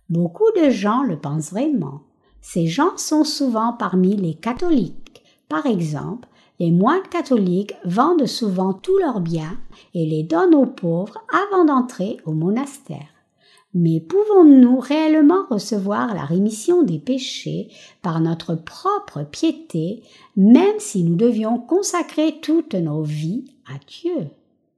Beaucoup 0.09 0.51
de 0.55 0.69
gens 0.69 1.01
le 1.01 1.19
pensent 1.19 1.49
vraiment. 1.49 2.01
Ces 2.41 2.67
gens 2.67 2.95
sont 2.95 3.23
souvent 3.23 3.73
parmi 3.73 4.15
les 4.15 4.35
catholiques. 4.35 5.23
Par 5.49 5.65
exemple, 5.65 6.27
les 6.59 6.71
moines 6.71 7.07
catholiques 7.09 7.75
vendent 7.83 8.27
souvent 8.27 8.73
tous 8.73 8.97
leurs 8.97 9.19
biens 9.19 9.57
et 9.93 10.05
les 10.05 10.23
donnent 10.23 10.55
aux 10.55 10.65
pauvres 10.65 11.17
avant 11.33 11.65
d'entrer 11.65 12.17
au 12.25 12.31
monastère. 12.31 13.07
Mais 13.73 13.99
pouvons-nous 13.99 14.79
réellement 14.79 15.43
recevoir 15.49 16.15
la 16.15 16.23
rémission 16.23 16.83
des 16.83 16.97
péchés 16.97 17.67
par 18.01 18.21
notre 18.21 18.55
propre 18.55 19.23
piété, 19.23 20.01
même 20.37 20.79
si 20.79 21.03
nous 21.03 21.15
devions 21.15 21.59
consacrer 21.59 22.39
toutes 22.41 22.75
nos 22.75 23.03
vies 23.03 23.43
à 23.67 23.77
Dieu? 23.85 24.29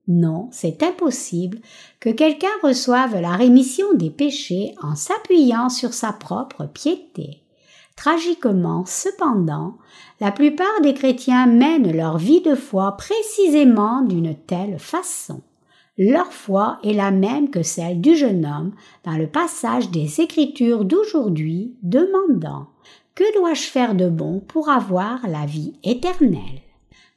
Non, 0.07 0.47
c'est 0.51 0.81
impossible 0.81 1.59
que 1.99 2.09
quelqu'un 2.09 2.47
reçoive 2.63 3.21
la 3.21 3.35
rémission 3.35 3.93
des 3.93 4.09
péchés 4.09 4.73
en 4.81 4.95
s'appuyant 4.95 5.69
sur 5.69 5.93
sa 5.93 6.11
propre 6.11 6.65
piété. 6.65 7.43
Tragiquement, 7.97 8.85
cependant, 8.85 9.75
la 10.21 10.31
plupart 10.31 10.81
des 10.83 10.93
chrétiens 10.93 11.47
mènent 11.47 11.91
leur 11.91 12.19
vie 12.19 12.41
de 12.41 12.53
foi 12.53 12.95
précisément 12.95 14.03
d'une 14.03 14.35
telle 14.35 14.77
façon. 14.77 15.41
Leur 15.97 16.31
foi 16.31 16.77
est 16.83 16.93
la 16.93 17.09
même 17.09 17.49
que 17.49 17.63
celle 17.63 17.99
du 17.99 18.15
jeune 18.15 18.45
homme 18.45 18.71
dans 19.03 19.17
le 19.17 19.25
passage 19.25 19.89
des 19.89 20.21
Écritures 20.21 20.85
d'aujourd'hui 20.85 21.75
demandant 21.81 22.67
Que 23.15 23.39
dois-je 23.39 23.63
faire 23.63 23.95
de 23.95 24.07
bon 24.07 24.41
pour 24.41 24.69
avoir 24.69 25.27
la 25.27 25.47
vie 25.47 25.73
éternelle? 25.83 26.61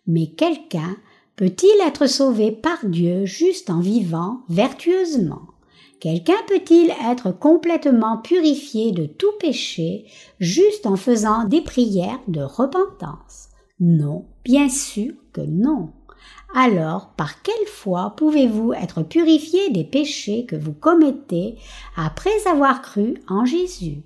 Mais 0.07 0.29
quelqu'un 0.29 0.97
peut-il 1.37 1.87
être 1.87 2.07
sauvé 2.07 2.53
par 2.53 2.79
Dieu 2.85 3.27
juste 3.27 3.69
en 3.69 3.81
vivant 3.81 4.41
vertueusement? 4.49 5.50
Quelqu'un 6.01 6.43
peut-il 6.49 6.91
être 7.11 7.31
complètement 7.31 8.17
purifié 8.17 8.91
de 8.91 9.05
tout 9.05 9.33
péché 9.39 10.07
juste 10.39 10.87
en 10.87 10.97
faisant 10.97 11.45
des 11.45 11.61
prières 11.61 12.21
de 12.27 12.41
repentance? 12.41 13.51
Non, 13.81 14.25
bien 14.43 14.71
sûr 14.71 15.13
que 15.35 15.43
non. 15.43 15.91
Alors 16.55 17.11
par 17.19 17.43
quelle 17.43 17.67
foi 17.67 18.15
pouvez-vous 18.17 18.73
être 18.73 19.03
purifié 19.03 19.69
des 19.69 19.85
péchés 19.85 20.47
que 20.47 20.57
vous 20.57 20.73
commettez 20.73 21.57
après 21.97 22.47
avoir 22.51 22.81
cru 22.81 23.23
en 23.29 23.45
Jésus? 23.45 24.03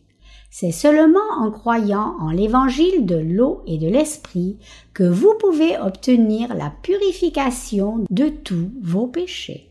C'est 0.50 0.72
seulement 0.72 1.20
en 1.38 1.52
croyant 1.52 2.16
en 2.18 2.30
l'évangile 2.30 3.06
de 3.06 3.16
l'eau 3.16 3.62
et 3.68 3.78
de 3.78 3.88
l'esprit 3.88 4.56
que 4.94 5.04
vous 5.04 5.34
pouvez 5.38 5.78
obtenir 5.78 6.54
la 6.54 6.72
purification 6.82 8.04
de 8.10 8.28
tous 8.28 8.70
vos 8.82 9.06
péchés. 9.06 9.70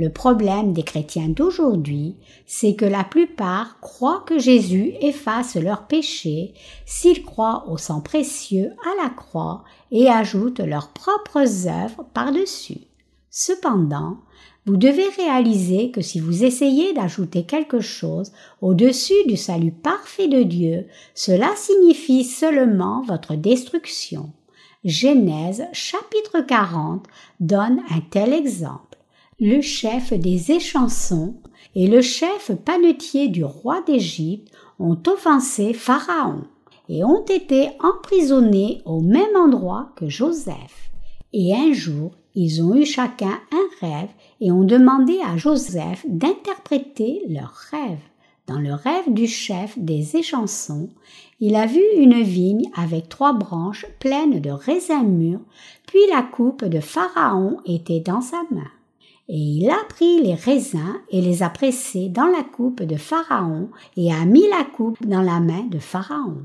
Le 0.00 0.08
problème 0.08 0.72
des 0.72 0.82
chrétiens 0.82 1.28
d'aujourd'hui, 1.28 2.16
c'est 2.46 2.74
que 2.74 2.86
la 2.86 3.04
plupart 3.04 3.78
croient 3.80 4.24
que 4.26 4.38
Jésus 4.38 4.94
efface 5.02 5.56
leurs 5.56 5.86
péchés 5.86 6.54
s'ils 6.86 7.22
croient 7.22 7.66
au 7.68 7.76
sang 7.76 8.00
précieux 8.00 8.72
à 8.82 9.02
la 9.02 9.10
croix 9.10 9.62
et 9.90 10.08
ajoutent 10.08 10.60
leurs 10.60 10.88
propres 10.88 11.68
œuvres 11.68 12.06
par-dessus. 12.14 12.80
Cependant, 13.28 14.16
vous 14.64 14.78
devez 14.78 15.06
réaliser 15.18 15.90
que 15.90 16.00
si 16.00 16.18
vous 16.18 16.44
essayez 16.44 16.94
d'ajouter 16.94 17.42
quelque 17.42 17.80
chose 17.80 18.32
au-dessus 18.62 19.26
du 19.26 19.36
salut 19.36 19.72
parfait 19.72 20.28
de 20.28 20.42
Dieu, 20.42 20.86
cela 21.14 21.50
signifie 21.56 22.24
seulement 22.24 23.02
votre 23.02 23.34
destruction. 23.34 24.32
Genèse 24.82 25.64
chapitre 25.74 26.40
40 26.40 27.04
donne 27.38 27.82
un 27.90 28.00
tel 28.10 28.32
exemple 28.32 28.89
le 29.40 29.62
chef 29.62 30.12
des 30.12 30.52
échansons 30.52 31.34
et 31.74 31.86
le 31.86 32.02
chef 32.02 32.52
panetier 32.62 33.28
du 33.28 33.42
roi 33.42 33.80
d'Égypte 33.86 34.52
ont 34.78 34.98
offensé 35.06 35.72
Pharaon 35.72 36.42
et 36.90 37.04
ont 37.04 37.24
été 37.24 37.70
emprisonnés 37.82 38.82
au 38.84 39.00
même 39.00 39.34
endroit 39.36 39.92
que 39.96 40.10
Joseph. 40.10 40.90
Et 41.32 41.54
un 41.54 41.72
jour, 41.72 42.10
ils 42.34 42.62
ont 42.62 42.74
eu 42.74 42.84
chacun 42.84 43.38
un 43.50 43.86
rêve 43.86 44.10
et 44.42 44.52
ont 44.52 44.64
demandé 44.64 45.18
à 45.24 45.38
Joseph 45.38 46.04
d'interpréter 46.06 47.22
leur 47.28 47.54
rêve. 47.70 48.00
Dans 48.46 48.58
le 48.58 48.74
rêve 48.74 49.10
du 49.10 49.26
chef 49.26 49.78
des 49.78 50.16
échansons, 50.16 50.90
il 51.38 51.56
a 51.56 51.64
vu 51.64 51.82
une 51.96 52.20
vigne 52.20 52.68
avec 52.74 53.08
trois 53.08 53.32
branches 53.32 53.86
pleines 54.00 54.40
de 54.40 54.50
raisins 54.50 55.06
mûrs, 55.06 55.40
puis 55.86 56.00
la 56.12 56.22
coupe 56.22 56.66
de 56.66 56.80
Pharaon 56.80 57.58
était 57.64 58.00
dans 58.00 58.20
sa 58.20 58.42
main. 58.50 58.68
Et 59.32 59.38
il 59.38 59.70
a 59.70 59.78
pris 59.88 60.20
les 60.20 60.34
raisins 60.34 60.96
et 61.08 61.20
les 61.20 61.44
a 61.44 61.50
pressés 61.50 62.08
dans 62.08 62.26
la 62.26 62.42
coupe 62.42 62.82
de 62.82 62.96
Pharaon 62.96 63.68
et 63.96 64.12
a 64.12 64.24
mis 64.24 64.48
la 64.48 64.64
coupe 64.64 65.06
dans 65.06 65.22
la 65.22 65.38
main 65.38 65.62
de 65.70 65.78
Pharaon. 65.78 66.38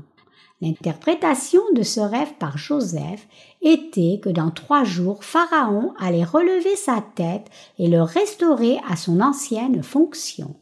L'interprétation 0.60 1.62
de 1.74 1.82
ce 1.82 1.98
rêve 1.98 2.34
par 2.38 2.56
Joseph 2.56 3.26
était 3.60 4.20
que 4.22 4.28
dans 4.28 4.52
trois 4.52 4.84
jours 4.84 5.24
Pharaon 5.24 5.94
allait 5.98 6.22
relever 6.22 6.76
sa 6.76 7.02
tête 7.16 7.48
et 7.80 7.88
le 7.88 8.02
restaurer 8.02 8.78
à 8.88 8.94
son 8.94 9.20
ancienne 9.20 9.82
fonction. 9.82 10.54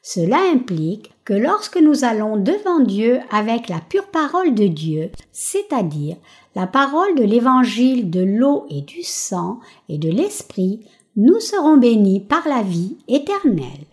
Cela 0.00 0.38
implique 0.52 1.10
que 1.24 1.34
lorsque 1.34 1.78
nous 1.78 2.04
allons 2.04 2.36
devant 2.36 2.78
Dieu 2.78 3.18
avec 3.32 3.68
la 3.68 3.80
pure 3.80 4.06
parole 4.06 4.54
de 4.54 4.68
Dieu, 4.68 5.10
c'est-à-dire 5.32 6.18
la 6.54 6.68
parole 6.68 7.16
de 7.16 7.24
l'évangile 7.24 8.10
de 8.10 8.22
l'eau 8.22 8.64
et 8.70 8.82
du 8.82 9.02
sang 9.02 9.58
et 9.88 9.98
de 9.98 10.10
l'esprit, 10.10 10.86
nous 11.16 11.40
serons 11.40 11.76
bénis 11.76 12.20
par 12.20 12.46
la 12.48 12.62
vie 12.62 12.96
éternelle. 13.08 13.86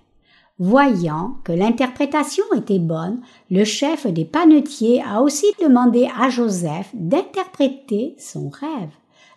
Voyant 0.59 1.37
que 1.43 1.51
l'interprétation 1.51 2.43
était 2.55 2.79
bonne, 2.79 3.21
le 3.49 3.63
chef 3.63 4.05
des 4.05 4.25
panetiers 4.25 5.01
a 5.01 5.21
aussi 5.21 5.47
demandé 5.59 6.07
à 6.19 6.29
Joseph 6.29 6.89
d'interpréter 6.93 8.15
son 8.19 8.49
rêve. 8.49 8.91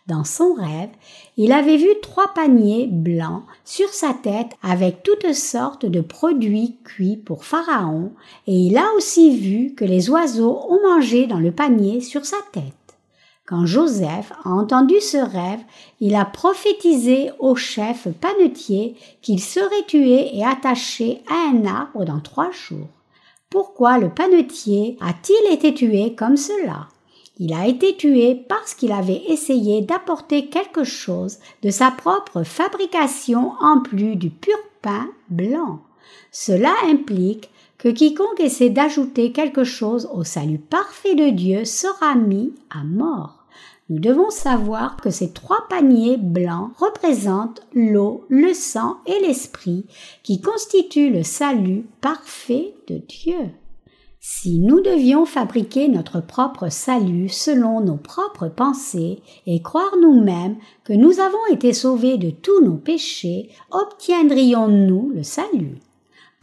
Dans 0.07 0.25
son 0.25 0.53
rêve, 0.53 0.91
il 1.39 1.51
avait 1.53 1.79
vu 1.79 1.89
trois 2.03 2.29
paniers 2.35 2.87
blancs 2.87 3.43
sur 3.65 3.89
sa 3.89 4.13
tête 4.13 4.51
avec 4.63 5.03
toutes 5.03 5.33
sortes 5.33 5.87
de 5.87 6.03
produits 6.03 6.77
cuits 6.85 7.17
pour 7.17 7.47
Pharaon, 7.47 8.13
et 8.47 8.55
il 8.55 8.77
a 8.77 8.85
aussi 8.99 9.35
vu 9.35 9.75
que 9.75 9.87
les 9.87 10.11
oiseaux 10.11 10.61
ont 10.69 10.81
mangé 10.87 11.27
dans 11.27 11.41
le 11.41 11.53
panier 11.53 12.03
sur 12.03 12.27
sa 12.27 12.37
tête. 12.53 12.84
Quand 13.47 13.67
Joseph 13.67 14.33
a 14.45 14.49
entendu 14.49 15.01
ce 15.01 15.19
rêve, 15.19 15.61
il 16.01 16.15
a 16.15 16.25
prophétisé 16.25 17.31
au 17.39 17.55
chef 17.55 18.09
panetier 18.21 18.97
qu'il 19.21 19.39
serait 19.39 19.85
tué 19.87 20.35
et 20.35 20.43
attaché 20.43 21.23
à 21.29 21.51
un 21.51 21.67
arbre 21.67 22.07
dans 22.07 22.21
trois 22.21 22.51
jours. 22.53 22.89
Pourquoi 23.51 23.99
le 23.99 24.09
panetier 24.09 24.97
a-t-il 25.03 25.53
été 25.53 25.75
tué 25.75 26.15
comme 26.15 26.39
cela? 26.39 26.89
Il 27.39 27.53
a 27.53 27.67
été 27.67 27.97
tué 27.97 28.35
parce 28.49 28.73
qu'il 28.73 28.93
avait 28.93 29.25
essayé 29.29 29.83
d'apporter 29.83 30.47
quelque 30.47 30.85
chose 30.85 31.39
de 31.63 31.69
sa 31.69 31.91
propre 31.91 32.45
fabrication 32.45 33.53
en 33.61 33.81
plus 33.81 34.17
du 34.17 34.31
pur 34.31 34.57
pain 34.81 35.09
blanc. 35.29 35.81
Cela 36.33 36.73
implique 36.85 37.51
que 37.85 37.91
quiconque 37.91 38.41
essaie 38.41 38.71
d'ajouter 38.71 39.31
quelque 39.31 39.63
chose 39.63 40.09
au 40.15 40.25
salut 40.25 40.59
parfait 40.59 41.15
de 41.15 41.29
Dieu 41.29 41.67
sera 41.67 42.15
mis 42.15 42.55
à 42.71 42.83
mort. 42.83 43.45
Nous 43.91 43.99
devons 43.99 44.31
savoir 44.31 44.97
que 44.97 45.11
ces 45.11 45.35
trois 45.35 45.67
paniers 45.69 46.17
blancs 46.17 46.71
représentent 46.79 47.61
l'eau, 47.75 48.25
le 48.31 48.55
sang 48.55 48.97
et 49.05 49.21
l'esprit 49.21 49.85
qui 50.23 50.41
constituent 50.41 51.11
le 51.11 51.23
salut 51.23 51.85
parfait 52.01 52.75
de 52.89 53.03
Dieu. 53.07 53.51
Si 54.19 54.61
nous 54.61 54.81
devions 54.81 55.27
fabriquer 55.27 55.89
notre 55.89 56.23
propre 56.23 56.71
salut 56.71 57.29
selon 57.29 57.83
nos 57.83 57.99
propres 57.99 58.49
pensées 58.49 59.21
et 59.47 59.61
croire 59.61 59.95
nous-mêmes 60.01 60.57
que 60.85 60.95
nous 60.95 61.21
avons 61.21 61.47
été 61.51 61.75
sauvés 61.75 62.17
de 62.17 62.31
tous 62.31 62.65
nos 62.65 62.79
péchés, 62.79 63.51
obtiendrions-nous 63.71 65.13
le 65.15 65.23
salut? 65.23 65.83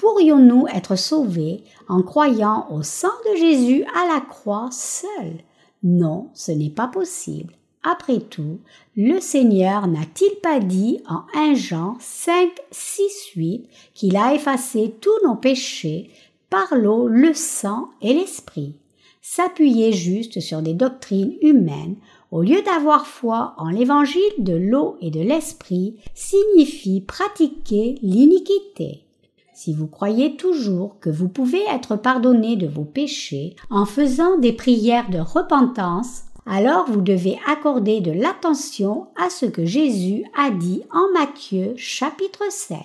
Pourrions-nous 0.01 0.65
être 0.73 0.95
sauvés 0.95 1.63
en 1.87 2.01
croyant 2.01 2.65
au 2.71 2.81
sang 2.81 3.13
de 3.29 3.37
Jésus 3.37 3.85
à 3.95 4.11
la 4.11 4.19
croix 4.19 4.69
seul? 4.71 5.33
Non, 5.83 6.29
ce 6.33 6.51
n'est 6.51 6.71
pas 6.71 6.87
possible. 6.87 7.53
Après 7.83 8.19
tout, 8.19 8.59
le 8.97 9.19
Seigneur 9.19 9.85
n'a-t-il 9.85 10.39
pas 10.41 10.59
dit 10.59 11.01
en 11.07 11.21
1 11.35 11.53
Jean 11.53 11.97
5, 11.99 12.49
6, 12.71 13.31
8 13.35 13.69
qu'il 13.93 14.17
a 14.17 14.33
effacé 14.33 14.95
tous 15.01 15.13
nos 15.23 15.35
péchés 15.35 16.09
par 16.49 16.73
l'eau, 16.75 17.07
le 17.07 17.35
sang 17.35 17.89
et 18.01 18.15
l'esprit? 18.15 18.73
S'appuyer 19.21 19.93
juste 19.93 20.39
sur 20.39 20.63
des 20.63 20.73
doctrines 20.73 21.35
humaines 21.41 21.95
au 22.31 22.41
lieu 22.41 22.63
d'avoir 22.63 23.05
foi 23.05 23.53
en 23.57 23.69
l'évangile 23.69 24.21
de 24.39 24.53
l'eau 24.53 24.97
et 24.99 25.11
de 25.11 25.21
l'esprit 25.21 25.97
signifie 26.15 27.01
pratiquer 27.01 27.99
l'iniquité. 28.01 29.05
Si 29.63 29.73
vous 29.73 29.85
croyez 29.85 30.37
toujours 30.37 30.97
que 30.99 31.11
vous 31.11 31.29
pouvez 31.29 31.61
être 31.71 31.95
pardonné 31.95 32.55
de 32.55 32.65
vos 32.65 32.83
péchés 32.83 33.55
en 33.69 33.85
faisant 33.85 34.39
des 34.39 34.53
prières 34.53 35.11
de 35.11 35.19
repentance, 35.19 36.23
alors 36.47 36.89
vous 36.89 37.01
devez 37.01 37.37
accorder 37.45 38.01
de 38.01 38.09
l'attention 38.11 39.09
à 39.15 39.29
ce 39.29 39.45
que 39.45 39.63
Jésus 39.63 40.23
a 40.35 40.49
dit 40.49 40.81
en 40.91 41.13
Matthieu 41.13 41.75
chapitre 41.77 42.41
7. 42.49 42.79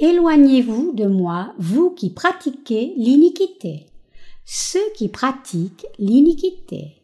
Éloignez-vous 0.00 0.94
de 0.94 1.06
moi, 1.06 1.52
vous 1.58 1.90
qui 1.90 2.10
pratiquez 2.10 2.92
l'iniquité. 2.96 3.86
Ceux 4.44 4.90
qui 4.96 5.06
pratiquent 5.06 5.86
l'iniquité. 6.00 6.96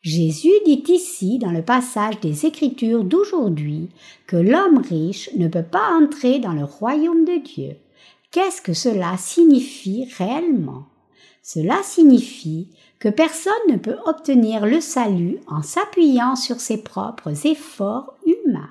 Jésus 0.00 0.54
dit 0.64 0.84
ici 0.86 1.40
dans 1.40 1.50
le 1.50 1.62
passage 1.62 2.20
des 2.20 2.46
Écritures 2.46 3.02
d'aujourd'hui 3.02 3.88
que 4.28 4.36
l'homme 4.36 4.78
riche 4.78 5.28
ne 5.34 5.48
peut 5.48 5.64
pas 5.64 5.90
entrer 6.00 6.38
dans 6.38 6.52
le 6.52 6.62
royaume 6.62 7.24
de 7.24 7.42
Dieu. 7.42 7.74
Qu'est-ce 8.30 8.60
que 8.60 8.74
cela 8.74 9.16
signifie 9.16 10.08
réellement? 10.18 10.84
Cela 11.42 11.82
signifie 11.82 12.68
que 12.98 13.08
personne 13.08 13.54
ne 13.70 13.76
peut 13.76 13.96
obtenir 14.04 14.66
le 14.66 14.82
salut 14.82 15.38
en 15.46 15.62
s'appuyant 15.62 16.36
sur 16.36 16.60
ses 16.60 16.82
propres 16.82 17.46
efforts 17.46 18.14
humains. 18.26 18.68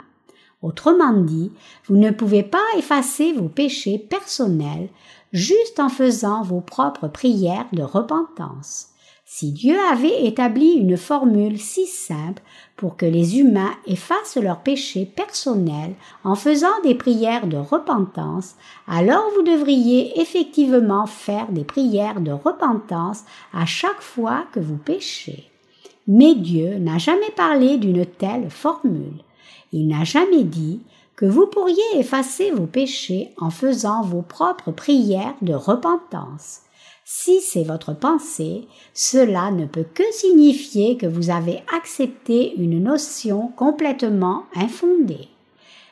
Autrement 0.62 1.14
dit, 1.14 1.52
vous 1.86 1.98
ne 1.98 2.12
pouvez 2.12 2.44
pas 2.44 2.66
effacer 2.78 3.34
vos 3.34 3.50
péchés 3.50 3.98
personnels 3.98 4.90
juste 5.34 5.80
en 5.80 5.90
faisant 5.90 6.44
vos 6.44 6.62
propres 6.62 7.08
prières 7.08 7.68
de 7.74 7.84
repentance. 7.84 8.90
Si 9.26 9.52
Dieu 9.52 9.78
avait 9.92 10.26
établi 10.26 10.74
une 10.74 10.98
formule 10.98 11.60
si 11.60 11.86
simple 11.86 12.42
pour 12.78 12.96
que 12.96 13.08
les 13.08 13.40
humains 13.40 13.74
effacent 13.88 14.38
leurs 14.38 14.62
péchés 14.62 15.06
personnels 15.06 15.96
en 16.24 16.36
faisant 16.36 16.80
des 16.84 16.94
prières 16.94 17.48
de 17.48 17.58
repentance, 17.58 18.56
alors 18.88 19.30
vous 19.36 19.42
devriez 19.42 20.22
effectivement 20.22 21.08
faire 21.08 21.48
des 21.50 21.64
prières 21.64 22.22
de 22.22 22.32
repentance 22.32 23.24
à 23.52 23.66
chaque 23.66 24.02
fois 24.02 24.46
que 24.54 24.60
vous 24.60 24.78
péchez. 24.78 25.50
Mais 26.08 26.36
Dieu 26.36 26.78
n'a 26.78 27.00
jamais 27.00 27.32
parlé 27.36 27.78
d'une 27.78 28.06
telle 28.06 28.50
formule. 28.50 29.24
Il 29.74 29.88
n'a 29.88 30.04
jamais 30.04 30.44
dit 30.44 30.82
que 31.16 31.26
vous 31.26 31.48
pourriez 31.48 31.84
effacer 31.96 32.52
vos 32.52 32.68
péchés 32.68 33.34
en 33.38 33.50
faisant 33.50 34.04
vos 34.04 34.22
propres 34.22 34.72
prières 34.72 35.34
de 35.42 35.54
repentance. 35.54 36.62
Si 37.10 37.40
c'est 37.40 37.64
votre 37.64 37.94
pensée, 37.94 38.68
cela 38.94 39.50
ne 39.50 39.66
peut 39.66 39.86
que 39.94 40.04
signifier 40.12 40.98
que 40.98 41.06
vous 41.06 41.30
avez 41.30 41.64
accepté 41.74 42.54
une 42.58 42.84
notion 42.84 43.48
complètement 43.56 44.44
infondée. 44.54 45.30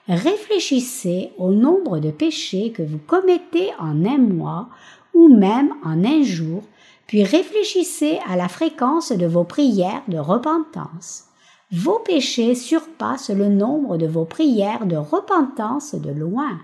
Réfléchissez 0.10 1.32
au 1.38 1.52
nombre 1.52 2.00
de 2.00 2.12
péchés 2.12 2.74
que 2.74 2.84
vous 2.84 2.98
commettez 2.98 3.70
en 3.80 4.04
un 4.04 4.18
mois 4.18 4.68
ou 5.14 5.34
même 5.34 5.74
en 5.86 6.04
un 6.04 6.22
jour, 6.22 6.64
puis 7.08 7.24
réfléchissez 7.24 8.20
à 8.28 8.36
la 8.36 8.50
fréquence 8.50 9.14
de 9.14 9.26
vos 9.26 9.46
prières 9.46 10.04
de 10.10 10.18
repentance. 10.18 11.28
Vos 11.72 12.00
péchés 12.00 12.56
surpassent 12.56 13.30
le 13.30 13.48
nombre 13.48 13.96
de 13.96 14.06
vos 14.06 14.26
prières 14.26 14.86
de 14.86 14.98
repentance 14.98 15.96
de 15.96 16.12
loin 16.12 16.60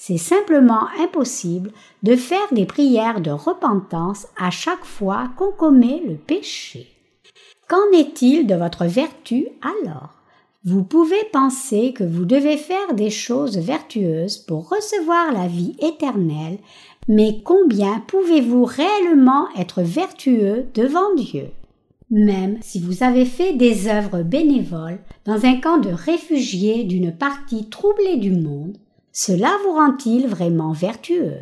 c'est 0.00 0.16
simplement 0.16 0.86
impossible 1.00 1.72
de 2.04 2.14
faire 2.14 2.46
des 2.52 2.66
prières 2.66 3.20
de 3.20 3.32
repentance 3.32 4.28
à 4.40 4.50
chaque 4.50 4.84
fois 4.84 5.28
qu'on 5.36 5.50
commet 5.50 6.00
le 6.06 6.14
péché. 6.14 6.86
Qu'en 7.68 7.90
est-il 7.92 8.46
de 8.46 8.54
votre 8.54 8.86
vertu 8.86 9.48
alors? 9.60 10.14
Vous 10.64 10.84
pouvez 10.84 11.22
penser 11.32 11.92
que 11.92 12.04
vous 12.04 12.24
devez 12.24 12.56
faire 12.56 12.94
des 12.94 13.10
choses 13.10 13.58
vertueuses 13.58 14.38
pour 14.38 14.68
recevoir 14.68 15.32
la 15.32 15.48
vie 15.48 15.74
éternelle, 15.80 16.58
mais 17.08 17.42
combien 17.44 17.98
pouvez-vous 18.06 18.64
réellement 18.64 19.48
être 19.58 19.82
vertueux 19.82 20.66
devant 20.74 21.14
Dieu? 21.16 21.48
Même 22.10 22.58
si 22.60 22.80
vous 22.80 23.02
avez 23.02 23.24
fait 23.24 23.54
des 23.54 23.88
œuvres 23.88 24.22
bénévoles 24.22 25.00
dans 25.24 25.44
un 25.44 25.56
camp 25.56 25.78
de 25.78 25.90
réfugiés 25.90 26.84
d'une 26.84 27.12
partie 27.12 27.68
troublée 27.68 28.18
du 28.18 28.30
monde, 28.30 28.76
cela 29.20 29.50
vous 29.64 29.72
rend-il 29.72 30.28
vraiment 30.28 30.70
vertueux? 30.70 31.40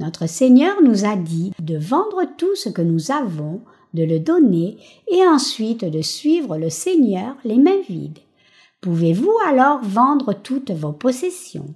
Notre 0.00 0.28
Seigneur 0.28 0.82
nous 0.82 1.04
a 1.04 1.14
dit 1.14 1.52
de 1.60 1.78
vendre 1.78 2.24
tout 2.36 2.56
ce 2.56 2.68
que 2.68 2.82
nous 2.82 3.12
avons, 3.12 3.60
de 3.94 4.02
le 4.02 4.18
donner 4.18 4.78
et 5.06 5.24
ensuite 5.24 5.84
de 5.84 6.02
suivre 6.02 6.58
le 6.58 6.70
Seigneur 6.70 7.36
les 7.44 7.58
mains 7.58 7.80
vides. 7.88 8.18
Pouvez-vous 8.80 9.30
alors 9.46 9.78
vendre 9.84 10.32
toutes 10.32 10.72
vos 10.72 10.90
possessions? 10.90 11.72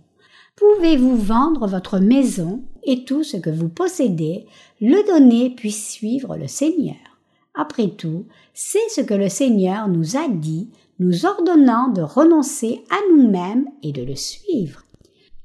Pouvez-vous 0.56 1.14
vendre 1.14 1.68
votre 1.68 2.00
maison 2.00 2.64
et 2.82 3.04
tout 3.04 3.22
ce 3.22 3.36
que 3.36 3.48
vous 3.48 3.68
possédez, 3.68 4.44
le 4.80 5.06
donner 5.06 5.50
puis 5.50 5.70
suivre 5.70 6.36
le 6.36 6.48
Seigneur? 6.48 6.96
Après 7.54 7.90
tout, 7.90 8.24
c'est 8.54 8.88
ce 8.90 9.02
que 9.02 9.14
le 9.14 9.28
Seigneur 9.28 9.86
nous 9.86 10.16
a 10.16 10.28
dit, 10.28 10.68
nous 10.98 11.26
ordonnant 11.26 11.90
de 11.90 12.02
renoncer 12.02 12.82
à 12.90 12.96
nous-mêmes 13.14 13.68
et 13.84 13.92
de 13.92 14.02
le 14.02 14.16
suivre. 14.16 14.82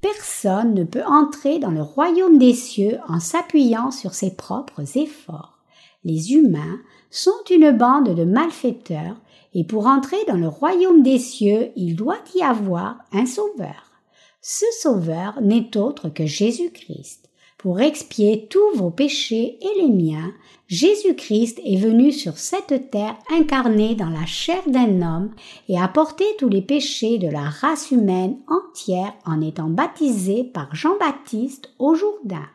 Personne 0.04 0.74
ne 0.74 0.84
peut 0.84 1.06
entrer 1.06 1.60
dans 1.60 1.72
le 1.72 1.82
royaume 1.82 2.38
des 2.38 2.54
cieux 2.54 3.00
en 3.08 3.22
s'appuyant 3.22 3.90
sur 3.90 4.14
ses 4.14 4.36
propres 4.36 4.98
efforts. 4.98 5.58
Les 6.04 6.34
humains 6.34 6.82
sont 7.10 7.32
une 7.50 7.72
bande 7.72 8.14
de 8.14 8.26
malfaiteurs 8.26 9.16
et 9.54 9.64
pour 9.64 9.88
entrer 9.88 10.18
dans 10.28 10.36
le 10.36 10.50
royaume 10.50 11.04
des 11.04 11.20
cieux, 11.20 11.72
il 11.78 11.96
doit 11.96 12.20
y 12.36 12.44
avoir 12.44 12.98
un 13.14 13.26
sauveur. 13.26 13.94
Ce 14.42 14.66
sauveur 14.82 15.40
n'est 15.42 15.78
autre 15.78 16.10
que 16.10 16.26
Jésus-Christ. 16.26 17.23
Pour 17.64 17.80
expier 17.80 18.48
tous 18.50 18.76
vos 18.76 18.90
péchés 18.90 19.58
et 19.62 19.82
les 19.82 19.88
miens, 19.88 20.34
Jésus-Christ 20.68 21.62
est 21.64 21.78
venu 21.78 22.12
sur 22.12 22.38
cette 22.38 22.92
terre 22.92 23.16
incarné 23.32 23.96
dans 23.96 24.10
la 24.10 24.26
chair 24.26 24.62
d'un 24.68 25.02
homme 25.02 25.32
et 25.70 25.80
a 25.80 25.88
porté 25.88 26.26
tous 26.38 26.50
les 26.50 26.62
péchés 26.62 27.20
de 27.20 27.30
la 27.30 27.44
race 27.44 27.92
humaine 27.92 28.36
entière 28.50 29.14
en 29.26 29.40
étant 29.40 29.70
baptisé 29.70 30.44
par 30.44 30.76
Jean-Baptiste 30.76 31.70
au 31.80 31.96
Jourdain. 31.96 32.50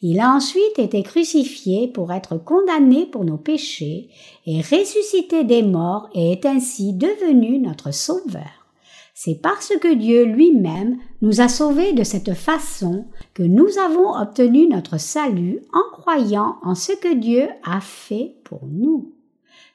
Il 0.00 0.20
a 0.20 0.30
ensuite 0.30 0.78
été 0.78 1.02
crucifié 1.02 1.86
pour 1.86 2.10
être 2.10 2.38
condamné 2.38 3.04
pour 3.04 3.26
nos 3.26 3.36
péchés 3.36 4.08
et 4.46 4.62
ressuscité 4.62 5.44
des 5.44 5.62
morts 5.62 6.08
et 6.14 6.32
est 6.32 6.46
ainsi 6.46 6.94
devenu 6.94 7.58
notre 7.58 7.92
sauveur. 7.92 8.59
C'est 9.22 9.38
parce 9.42 9.74
que 9.82 9.92
Dieu 9.92 10.24
lui-même 10.24 10.96
nous 11.20 11.42
a 11.42 11.48
sauvés 11.48 11.92
de 11.92 12.04
cette 12.04 12.32
façon 12.32 13.04
que 13.34 13.42
nous 13.42 13.76
avons 13.76 14.16
obtenu 14.16 14.66
notre 14.66 14.98
salut 14.98 15.60
en 15.74 15.94
croyant 15.94 16.56
en 16.62 16.74
ce 16.74 16.92
que 16.92 17.12
Dieu 17.12 17.46
a 17.62 17.82
fait 17.82 18.36
pour 18.44 18.60
nous. 18.64 19.12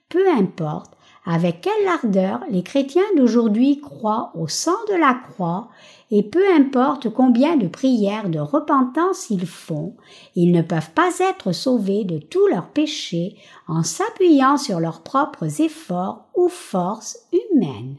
Peu 0.10 0.28
importe 0.32 0.98
avec 1.28 1.62
quelle 1.62 1.88
ardeur 1.88 2.40
les 2.50 2.64
chrétiens 2.64 3.04
d'aujourd'hui 3.18 3.80
croient 3.82 4.32
au 4.34 4.48
sang 4.48 4.84
de 4.90 4.96
la 4.96 5.14
croix, 5.14 5.70
et 6.10 6.24
peu 6.24 6.52
importe 6.52 7.14
combien 7.14 7.56
de 7.56 7.68
prières 7.68 8.32
de 8.32 8.40
repentance 8.40 9.30
ils 9.30 9.46
font, 9.46 9.96
ils 10.36 10.54
ne 10.54 10.64
peuvent 10.64 10.92
pas 10.96 11.20
être 11.20 11.52
sauvés 11.52 12.04
de 12.04 12.18
tous 12.18 12.48
leurs 12.48 12.70
péchés 12.70 13.36
en 13.68 13.84
s'appuyant 13.84 14.58
sur 14.58 14.80
leurs 14.80 15.04
propres 15.04 15.62
efforts 15.62 16.30
ou 16.36 16.48
forces 16.48 17.20
humaines. 17.32 17.98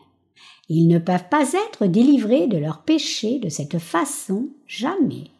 Ils 0.69 0.89
ne 0.89 0.99
peuvent 0.99 1.29
pas 1.31 1.53
être 1.53 1.87
délivrés 1.87 2.47
de 2.47 2.59
leurs 2.59 2.83
péchés 2.83 3.39
de 3.39 3.49
cette 3.49 3.79
façon 3.79 4.49
jamais. 4.67 5.31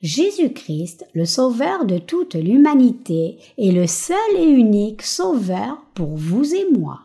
Jésus-Christ, 0.00 1.06
le 1.12 1.24
Sauveur 1.24 1.84
de 1.84 1.98
toute 1.98 2.34
l'humanité, 2.36 3.38
est 3.58 3.72
le 3.72 3.88
seul 3.88 4.36
et 4.36 4.48
unique 4.48 5.02
Sauveur 5.02 5.82
pour 5.94 6.16
vous 6.16 6.54
et 6.54 6.70
moi. 6.70 7.00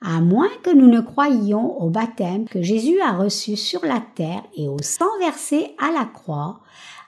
À 0.00 0.20
moins 0.20 0.50
que 0.62 0.70
nous 0.70 0.86
ne 0.86 1.00
croyions 1.00 1.80
au 1.82 1.90
baptême 1.90 2.46
que 2.46 2.62
Jésus 2.62 3.00
a 3.00 3.12
reçu 3.12 3.56
sur 3.56 3.84
la 3.84 4.02
terre 4.14 4.42
et 4.56 4.68
au 4.68 4.78
sang 4.80 5.18
versé 5.18 5.74
à 5.78 5.92
la 5.92 6.06
croix, 6.06 6.60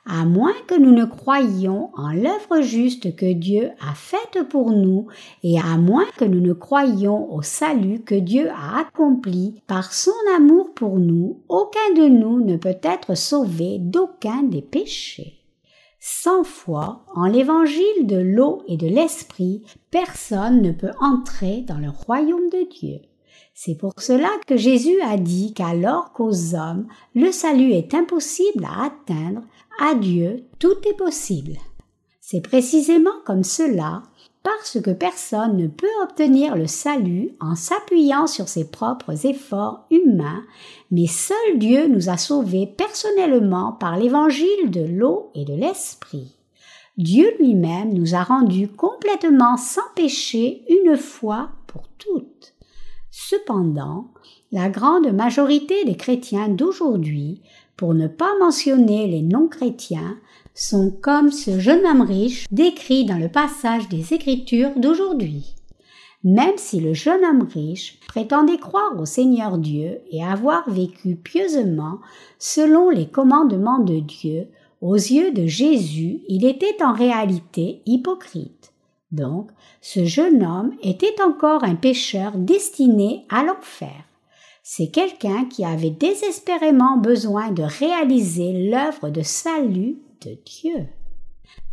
à 0.06 0.24
moins 0.24 0.54
que 0.66 0.78
nous 0.78 0.92
ne 0.92 1.04
croyions 1.04 1.90
en 1.94 2.12
l'œuvre 2.12 2.62
juste 2.62 3.16
que 3.16 3.32
Dieu 3.32 3.70
a 3.80 3.94
faite 3.94 4.48
pour 4.48 4.70
nous, 4.70 5.08
et 5.42 5.58
à 5.58 5.76
moins 5.76 6.06
que 6.16 6.24
nous 6.24 6.40
ne 6.40 6.52
croyions 6.52 7.32
au 7.34 7.42
salut 7.42 8.00
que 8.00 8.14
Dieu 8.14 8.48
a 8.50 8.80
accompli 8.80 9.62
par 9.66 9.92
son 9.92 10.12
amour 10.36 10.72
pour 10.74 10.98
nous, 10.98 11.40
aucun 11.48 11.94
de 11.96 12.08
nous 12.08 12.44
ne 12.44 12.56
peut 12.56 12.78
être 12.82 13.16
sauvé 13.16 13.78
d'aucun 13.78 14.42
des 14.44 14.62
péchés. 14.62 15.36
Sans 15.98 16.44
foi 16.44 17.04
en 17.16 17.26
l'évangile 17.26 18.06
de 18.06 18.18
l'eau 18.18 18.62
et 18.68 18.76
de 18.76 18.86
l'esprit, 18.86 19.64
personne 19.90 20.62
ne 20.62 20.70
peut 20.70 20.92
entrer 21.00 21.62
dans 21.62 21.78
le 21.78 21.90
royaume 21.90 22.48
de 22.48 22.68
Dieu. 22.70 23.00
C'est 23.58 23.74
pour 23.74 23.94
cela 23.98 24.28
que 24.46 24.56
Jésus 24.56 25.00
a 25.00 25.16
dit 25.16 25.54
qu'alors 25.54 26.12
qu'aux 26.12 26.54
hommes 26.54 26.86
le 27.14 27.32
salut 27.32 27.72
est 27.72 27.94
impossible 27.94 28.64
à 28.66 28.84
atteindre, 28.84 29.40
à 29.80 29.94
Dieu 29.94 30.44
tout 30.58 30.76
est 30.88 30.96
possible. 30.96 31.56
C'est 32.20 32.40
précisément 32.40 33.18
comme 33.24 33.44
cela, 33.44 34.02
parce 34.42 34.80
que 34.80 34.90
personne 34.90 35.56
ne 35.56 35.66
peut 35.66 35.86
obtenir 36.04 36.56
le 36.56 36.68
salut 36.68 37.30
en 37.40 37.56
s'appuyant 37.56 38.28
sur 38.28 38.48
ses 38.48 38.70
propres 38.70 39.26
efforts 39.26 39.86
humains, 39.90 40.44
mais 40.90 41.06
seul 41.08 41.58
Dieu 41.58 41.88
nous 41.88 42.08
a 42.08 42.16
sauvés 42.16 42.66
personnellement 42.66 43.72
par 43.72 43.96
l'évangile 43.96 44.70
de 44.70 44.82
l'eau 44.82 45.30
et 45.34 45.44
de 45.44 45.54
l'esprit. 45.54 46.36
Dieu 46.96 47.30
lui-même 47.38 47.92
nous 47.92 48.14
a 48.14 48.22
rendus 48.22 48.68
complètement 48.68 49.56
sans 49.56 49.82
péché 49.94 50.64
une 50.68 50.96
fois 50.96 51.50
pour 51.66 51.88
toutes. 51.98 52.54
Cependant, 53.10 54.12
la 54.52 54.68
grande 54.68 55.12
majorité 55.12 55.84
des 55.84 55.96
chrétiens 55.96 56.48
d'aujourd'hui 56.48 57.42
pour 57.76 57.94
ne 57.94 58.08
pas 58.08 58.32
mentionner 58.40 59.06
les 59.06 59.22
non-chrétiens, 59.22 60.16
sont 60.54 60.90
comme 60.90 61.30
ce 61.30 61.60
jeune 61.60 61.84
homme 61.84 62.00
riche 62.00 62.46
décrit 62.50 63.04
dans 63.04 63.18
le 63.18 63.28
passage 63.28 63.88
des 63.88 64.14
Écritures 64.14 64.72
d'aujourd'hui. 64.76 65.54
Même 66.24 66.56
si 66.56 66.80
le 66.80 66.94
jeune 66.94 67.24
homme 67.24 67.46
riche 67.52 68.00
prétendait 68.08 68.58
croire 68.58 68.98
au 68.98 69.04
Seigneur 69.04 69.58
Dieu 69.58 70.00
et 70.10 70.24
avoir 70.24 70.68
vécu 70.68 71.14
pieusement 71.14 71.98
selon 72.38 72.90
les 72.90 73.06
commandements 73.06 73.80
de 73.80 74.00
Dieu, 74.00 74.48
aux 74.80 74.94
yeux 74.94 75.30
de 75.32 75.46
Jésus, 75.46 76.20
il 76.28 76.44
était 76.44 76.82
en 76.82 76.92
réalité 76.92 77.82
hypocrite. 77.86 78.72
Donc, 79.12 79.50
ce 79.80 80.04
jeune 80.04 80.42
homme 80.42 80.72
était 80.82 81.20
encore 81.22 81.64
un 81.64 81.76
pécheur 81.76 82.32
destiné 82.34 83.24
à 83.28 83.44
l'enfer. 83.44 84.05
C'est 84.68 84.88
quelqu'un 84.88 85.44
qui 85.44 85.64
avait 85.64 85.90
désespérément 85.90 86.96
besoin 86.96 87.52
de 87.52 87.62
réaliser 87.62 88.68
l'œuvre 88.68 89.10
de 89.10 89.22
salut 89.22 89.98
de 90.22 90.36
Dieu. 90.44 90.88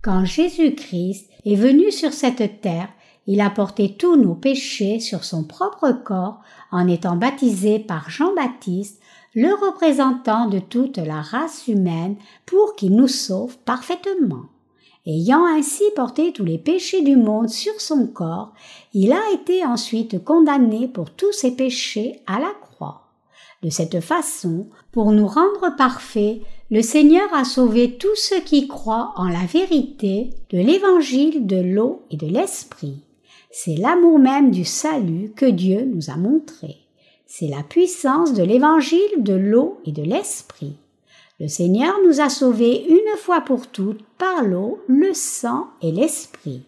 Quand 0.04 0.26
Jésus-Christ 0.26 1.28
est 1.44 1.56
venu 1.56 1.91
sur 1.91 2.14
cette 2.14 2.62
terre, 2.62 2.89
il 3.26 3.41
a 3.41 3.50
porté 3.50 3.96
tous 3.98 4.16
nos 4.16 4.36
péchés 4.36 5.00
sur 5.00 5.24
son 5.24 5.44
propre 5.44 5.91
corps 6.06 6.41
en 6.70 6.88
étant 6.88 7.16
baptisé 7.16 7.80
par 7.80 8.12
Jean-Baptiste, 8.12 9.02
le 9.34 9.52
représentant 9.56 10.46
de 10.48 10.60
toute 10.60 11.00
la 11.00 11.20
race 11.20 11.68
humaine, 11.68 12.18
pour 12.46 12.76
qu'il 12.76 12.96
nous 12.96 13.08
sauve 13.08 13.58
parfaitement. 13.66 14.46
Ayant 15.08 15.48
ainsi 15.48 15.84
porté 15.96 16.32
tous 16.32 16.46
les 16.46 16.60
péchés 16.60 17.02
du 17.02 17.18
monde 17.18 17.50
sur 17.50 17.82
son 17.82 18.06
corps, 18.06 18.54
il 18.94 19.12
a 19.12 19.32
été 19.34 19.66
ensuite 19.66 20.24
condamné 20.24 20.88
pour 20.88 21.10
tous 21.10 21.32
ses 21.32 21.56
péchés 21.56 22.22
à 22.28 22.39
la. 22.39 22.54
De 23.64 23.70
cette 23.70 24.01
façon, 24.01 24.68
pour 24.91 25.11
nous 25.14 25.26
rendre 25.26 25.74
parfaits, 25.78 26.41
le 26.70 26.82
Seigneur 26.82 27.34
a 27.34 27.45
sauvé 27.45 27.97
tous 27.97 28.16
ceux 28.16 28.41
qui 28.41 28.68
croient 28.68 29.14
en 29.16 29.30
la 29.30 29.45
vérité 29.45 30.32
de 30.49 30.57
l'évangile 30.57 31.47
de 31.47 31.55
l'eau 31.55 32.01
et 32.11 32.18
de 32.18 32.28
l'esprit. 32.28 32.97
C'est 33.51 33.76
l'amour 33.76 34.20
même 34.20 34.51
du 34.51 34.66
salut 34.66 35.32
que 35.34 35.45
Dieu 35.45 35.86
nous 35.86 36.09
a 36.09 36.18
montré. 36.18 36.76
C'est 37.26 37.47
la 37.47 37.64
puissance 37.64 38.34
de 38.34 38.43
l'évangile 38.43 38.99
de 39.20 39.34
l'eau 39.34 39.80
et 39.86 39.93
de 39.93 40.03
l'esprit. 40.03 40.76
Le 41.39 41.47
Seigneur 41.47 41.93
nous 42.05 42.20
a 42.20 42.30
sauvés 42.30 42.86
une 42.89 43.18
fois 43.18 43.41
pour 43.41 43.68
toutes 43.68 44.03
par 44.18 44.43
l'eau, 44.43 44.80
le 44.88 45.14
sang 45.14 45.68
et 45.82 45.91
l'esprit. 45.91 46.64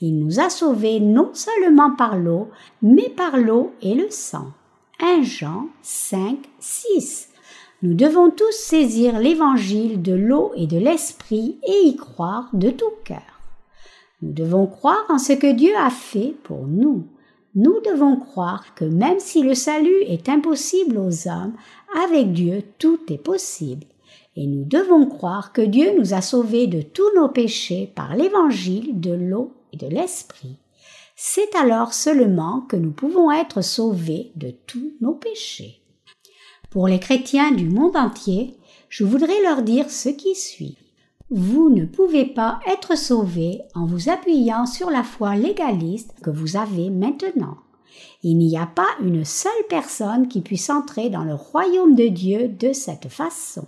Il 0.00 0.18
nous 0.18 0.38
a 0.38 0.48
sauvés 0.48 1.00
non 1.00 1.30
seulement 1.32 1.90
par 1.90 2.16
l'eau, 2.16 2.48
mais 2.82 3.08
par 3.10 3.36
l'eau 3.36 3.72
et 3.82 3.94
le 3.94 4.10
sang. 4.10 4.52
1 5.02 5.22
Jean 5.22 5.68
5, 5.82 6.38
6. 6.58 7.28
Nous 7.82 7.94
devons 7.94 8.30
tous 8.30 8.52
saisir 8.52 9.18
l'évangile 9.18 10.02
de 10.02 10.12
l'eau 10.12 10.52
et 10.56 10.66
de 10.66 10.78
l'esprit 10.78 11.58
et 11.66 11.88
y 11.88 11.96
croire 11.96 12.50
de 12.52 12.70
tout 12.70 12.92
cœur. 13.04 13.40
Nous 14.20 14.32
devons 14.32 14.66
croire 14.66 15.06
en 15.08 15.18
ce 15.18 15.32
que 15.32 15.50
Dieu 15.50 15.72
a 15.76 15.88
fait 15.88 16.34
pour 16.42 16.66
nous. 16.66 17.06
Nous 17.54 17.80
devons 17.80 18.16
croire 18.16 18.74
que 18.74 18.84
même 18.84 19.20
si 19.20 19.42
le 19.42 19.54
salut 19.54 20.02
est 20.06 20.28
impossible 20.28 20.98
aux 20.98 21.28
hommes, 21.28 21.54
avec 22.04 22.32
Dieu 22.32 22.62
tout 22.78 23.00
est 23.08 23.18
possible 23.18 23.86
et 24.36 24.46
nous 24.46 24.64
devons 24.64 25.06
croire 25.06 25.52
que 25.52 25.62
Dieu 25.62 25.92
nous 25.98 26.14
a 26.14 26.20
sauvés 26.20 26.66
de 26.66 26.82
tous 26.82 27.14
nos 27.16 27.28
péchés 27.28 27.90
par 27.94 28.14
l'évangile 28.14 29.00
de 29.00 29.12
l'eau 29.12 29.52
et 29.72 29.76
de 29.76 29.88
l'esprit. 29.88 30.56
C'est 31.22 31.54
alors 31.54 31.92
seulement 31.92 32.62
que 32.62 32.76
nous 32.76 32.92
pouvons 32.92 33.30
être 33.30 33.60
sauvés 33.60 34.32
de 34.36 34.54
tous 34.66 34.94
nos 35.02 35.12
péchés. 35.12 35.82
Pour 36.70 36.88
les 36.88 36.98
chrétiens 36.98 37.52
du 37.52 37.68
monde 37.68 37.94
entier, 37.94 38.56
je 38.88 39.04
voudrais 39.04 39.42
leur 39.42 39.60
dire 39.60 39.90
ce 39.90 40.08
qui 40.08 40.34
suit. 40.34 40.78
Vous 41.28 41.68
ne 41.68 41.84
pouvez 41.84 42.24
pas 42.24 42.58
être 42.66 42.96
sauvés 42.96 43.60
en 43.74 43.84
vous 43.84 44.08
appuyant 44.08 44.64
sur 44.64 44.88
la 44.88 45.02
foi 45.02 45.36
légaliste 45.36 46.14
que 46.22 46.30
vous 46.30 46.56
avez 46.56 46.88
maintenant. 46.88 47.58
Il 48.22 48.38
n'y 48.38 48.56
a 48.56 48.64
pas 48.64 48.88
une 49.02 49.26
seule 49.26 49.52
personne 49.68 50.26
qui 50.26 50.40
puisse 50.40 50.70
entrer 50.70 51.10
dans 51.10 51.24
le 51.24 51.34
royaume 51.34 51.96
de 51.96 52.08
Dieu 52.08 52.48
de 52.48 52.72
cette 52.72 53.08
façon 53.08 53.66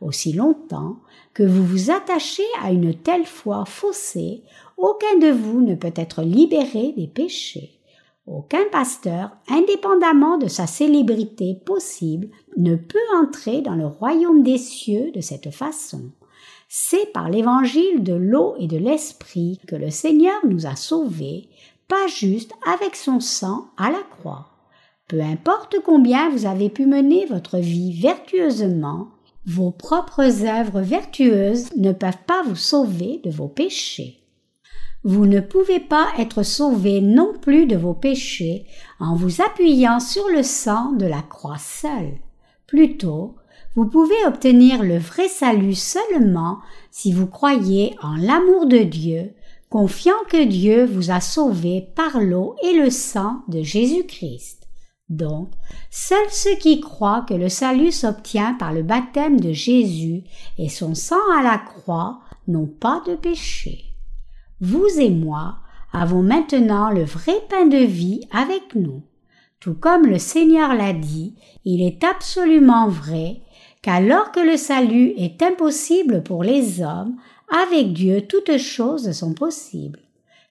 aussi 0.00 0.32
longtemps 0.32 0.96
que 1.34 1.42
vous 1.42 1.64
vous 1.64 1.90
attachez 1.90 2.46
à 2.62 2.72
une 2.72 2.94
telle 2.94 3.26
foi 3.26 3.64
faussée, 3.64 4.42
aucun 4.76 5.18
de 5.18 5.30
vous 5.30 5.60
ne 5.60 5.74
peut 5.74 5.94
être 5.94 6.22
libéré 6.22 6.92
des 6.96 7.06
péchés. 7.06 7.78
Aucun 8.26 8.64
pasteur, 8.70 9.30
indépendamment 9.48 10.36
de 10.36 10.48
sa 10.48 10.66
célébrité 10.66 11.54
possible, 11.64 12.28
ne 12.58 12.76
peut 12.76 12.98
entrer 13.16 13.62
dans 13.62 13.74
le 13.74 13.86
royaume 13.86 14.42
des 14.42 14.58
cieux 14.58 15.10
de 15.12 15.22
cette 15.22 15.50
façon. 15.50 16.10
C'est 16.68 17.10
par 17.12 17.30
l'évangile 17.30 18.02
de 18.02 18.12
l'eau 18.12 18.54
et 18.58 18.66
de 18.66 18.76
l'esprit 18.76 19.58
que 19.66 19.76
le 19.76 19.90
Seigneur 19.90 20.34
nous 20.46 20.66
a 20.66 20.76
sauvés, 20.76 21.48
pas 21.88 22.06
juste 22.06 22.52
avec 22.66 22.94
son 22.94 23.20
sang 23.20 23.68
à 23.78 23.90
la 23.90 24.02
croix. 24.02 24.48
Peu 25.08 25.22
importe 25.22 25.76
combien 25.82 26.28
vous 26.28 26.44
avez 26.44 26.68
pu 26.68 26.84
mener 26.84 27.24
votre 27.24 27.56
vie 27.56 27.98
vertueusement, 27.98 29.08
vos 29.46 29.70
propres 29.70 30.44
œuvres 30.44 30.80
vertueuses 30.80 31.74
ne 31.76 31.92
peuvent 31.92 32.24
pas 32.26 32.42
vous 32.42 32.56
sauver 32.56 33.20
de 33.24 33.30
vos 33.30 33.48
péchés. 33.48 34.18
Vous 35.04 35.26
ne 35.26 35.40
pouvez 35.40 35.80
pas 35.80 36.08
être 36.18 36.42
sauvé 36.42 37.00
non 37.00 37.32
plus 37.40 37.66
de 37.66 37.76
vos 37.76 37.94
péchés 37.94 38.66
en 38.98 39.14
vous 39.14 39.40
appuyant 39.40 40.00
sur 40.00 40.28
le 40.28 40.42
sang 40.42 40.92
de 40.92 41.06
la 41.06 41.22
croix 41.22 41.58
seule. 41.58 42.18
Plutôt, 42.66 43.36
vous 43.74 43.86
pouvez 43.86 44.26
obtenir 44.26 44.82
le 44.82 44.98
vrai 44.98 45.28
salut 45.28 45.76
seulement 45.76 46.58
si 46.90 47.12
vous 47.12 47.28
croyez 47.28 47.94
en 48.02 48.16
l'amour 48.16 48.66
de 48.66 48.78
Dieu, 48.78 49.32
confiant 49.70 50.18
que 50.28 50.44
Dieu 50.44 50.84
vous 50.84 51.10
a 51.12 51.20
sauvé 51.20 51.88
par 51.94 52.20
l'eau 52.20 52.56
et 52.62 52.72
le 52.72 52.90
sang 52.90 53.42
de 53.46 53.62
Jésus-Christ. 53.62 54.57
Donc, 55.08 55.48
seuls 55.90 56.30
ceux 56.30 56.56
qui 56.56 56.80
croient 56.80 57.24
que 57.26 57.34
le 57.34 57.48
salut 57.48 57.92
s'obtient 57.92 58.54
par 58.54 58.72
le 58.72 58.82
baptême 58.82 59.40
de 59.40 59.52
Jésus 59.52 60.22
et 60.58 60.68
son 60.68 60.94
sang 60.94 61.16
à 61.38 61.42
la 61.42 61.58
croix 61.58 62.20
n'ont 62.46 62.66
pas 62.66 63.02
de 63.06 63.14
péché. 63.14 63.84
Vous 64.60 64.86
et 64.98 65.10
moi 65.10 65.56
avons 65.92 66.22
maintenant 66.22 66.90
le 66.90 67.04
vrai 67.04 67.40
pain 67.48 67.66
de 67.66 67.78
vie 67.78 68.20
avec 68.30 68.74
nous. 68.74 69.02
Tout 69.60 69.74
comme 69.74 70.06
le 70.06 70.18
Seigneur 70.18 70.74
l'a 70.74 70.92
dit, 70.92 71.34
il 71.64 71.82
est 71.82 72.04
absolument 72.04 72.88
vrai 72.88 73.40
qu'alors 73.82 74.30
que 74.30 74.40
le 74.40 74.56
salut 74.56 75.14
est 75.16 75.42
impossible 75.42 76.22
pour 76.22 76.44
les 76.44 76.82
hommes, 76.82 77.16
avec 77.64 77.94
Dieu 77.94 78.26
toutes 78.26 78.58
choses 78.58 79.10
sont 79.12 79.32
possibles. 79.32 80.00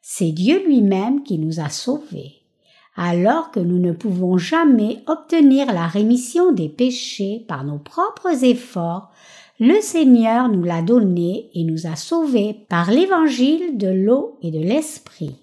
C'est 0.02 0.32
Dieu 0.32 0.66
lui-même 0.66 1.24
qui 1.24 1.38
nous 1.38 1.60
a 1.60 1.70
sauvés 1.70 2.42
alors 2.98 3.52
que 3.52 3.60
nous 3.60 3.80
ne 3.80 3.92
pouvons 3.92 4.38
jamais 4.38 5.04
obtenir 5.06 5.72
la 5.72 5.88
rémission 5.88 6.52
des 6.52 6.68
péchés 6.68 7.46
par 7.48 7.64
nos 7.64 7.78
propres 7.78 8.44
efforts, 8.44 9.12
le 9.60 9.80
Seigneur 9.82 10.50
nous 10.50 10.64
l'a 10.64 10.82
donné 10.82 11.50
et 11.54 11.64
nous 11.64 11.88
a 11.88 11.96
sauvés 11.96 12.66
par 12.70 12.92
l'évangile 12.92 13.78
de 13.78 13.88
l'eau 13.88 14.38
et 14.42 14.52
de 14.52 14.60
l'esprit. 14.60 15.36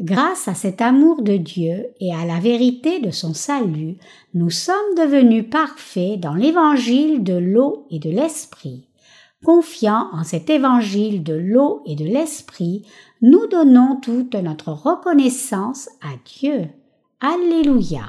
Grâce 0.00 0.48
à 0.48 0.54
cet 0.54 0.82
amour 0.82 1.22
de 1.22 1.36
Dieu 1.36 1.86
et 2.00 2.12
à 2.12 2.24
la 2.26 2.40
vérité 2.40 3.00
de 3.00 3.10
son 3.10 3.32
salut, 3.32 3.96
nous 4.34 4.50
sommes 4.50 4.94
devenus 4.96 5.48
parfaits 5.48 6.18
dans 6.18 6.34
l'évangile 6.34 7.22
de 7.22 7.34
l'eau 7.34 7.86
et 7.90 7.98
de 7.98 8.10
l'esprit. 8.10 8.88
Confiant 9.44 10.08
en 10.12 10.24
cet 10.24 10.48
évangile 10.48 11.22
de 11.22 11.34
l'eau 11.34 11.82
et 11.86 11.96
de 11.96 12.04
l'esprit, 12.04 12.86
nous 13.26 13.46
donnons 13.46 13.96
toute 14.02 14.34
notre 14.34 14.68
reconnaissance 14.68 15.88
à 16.02 16.10
Dieu. 16.26 16.68
Alléluia. 17.20 18.02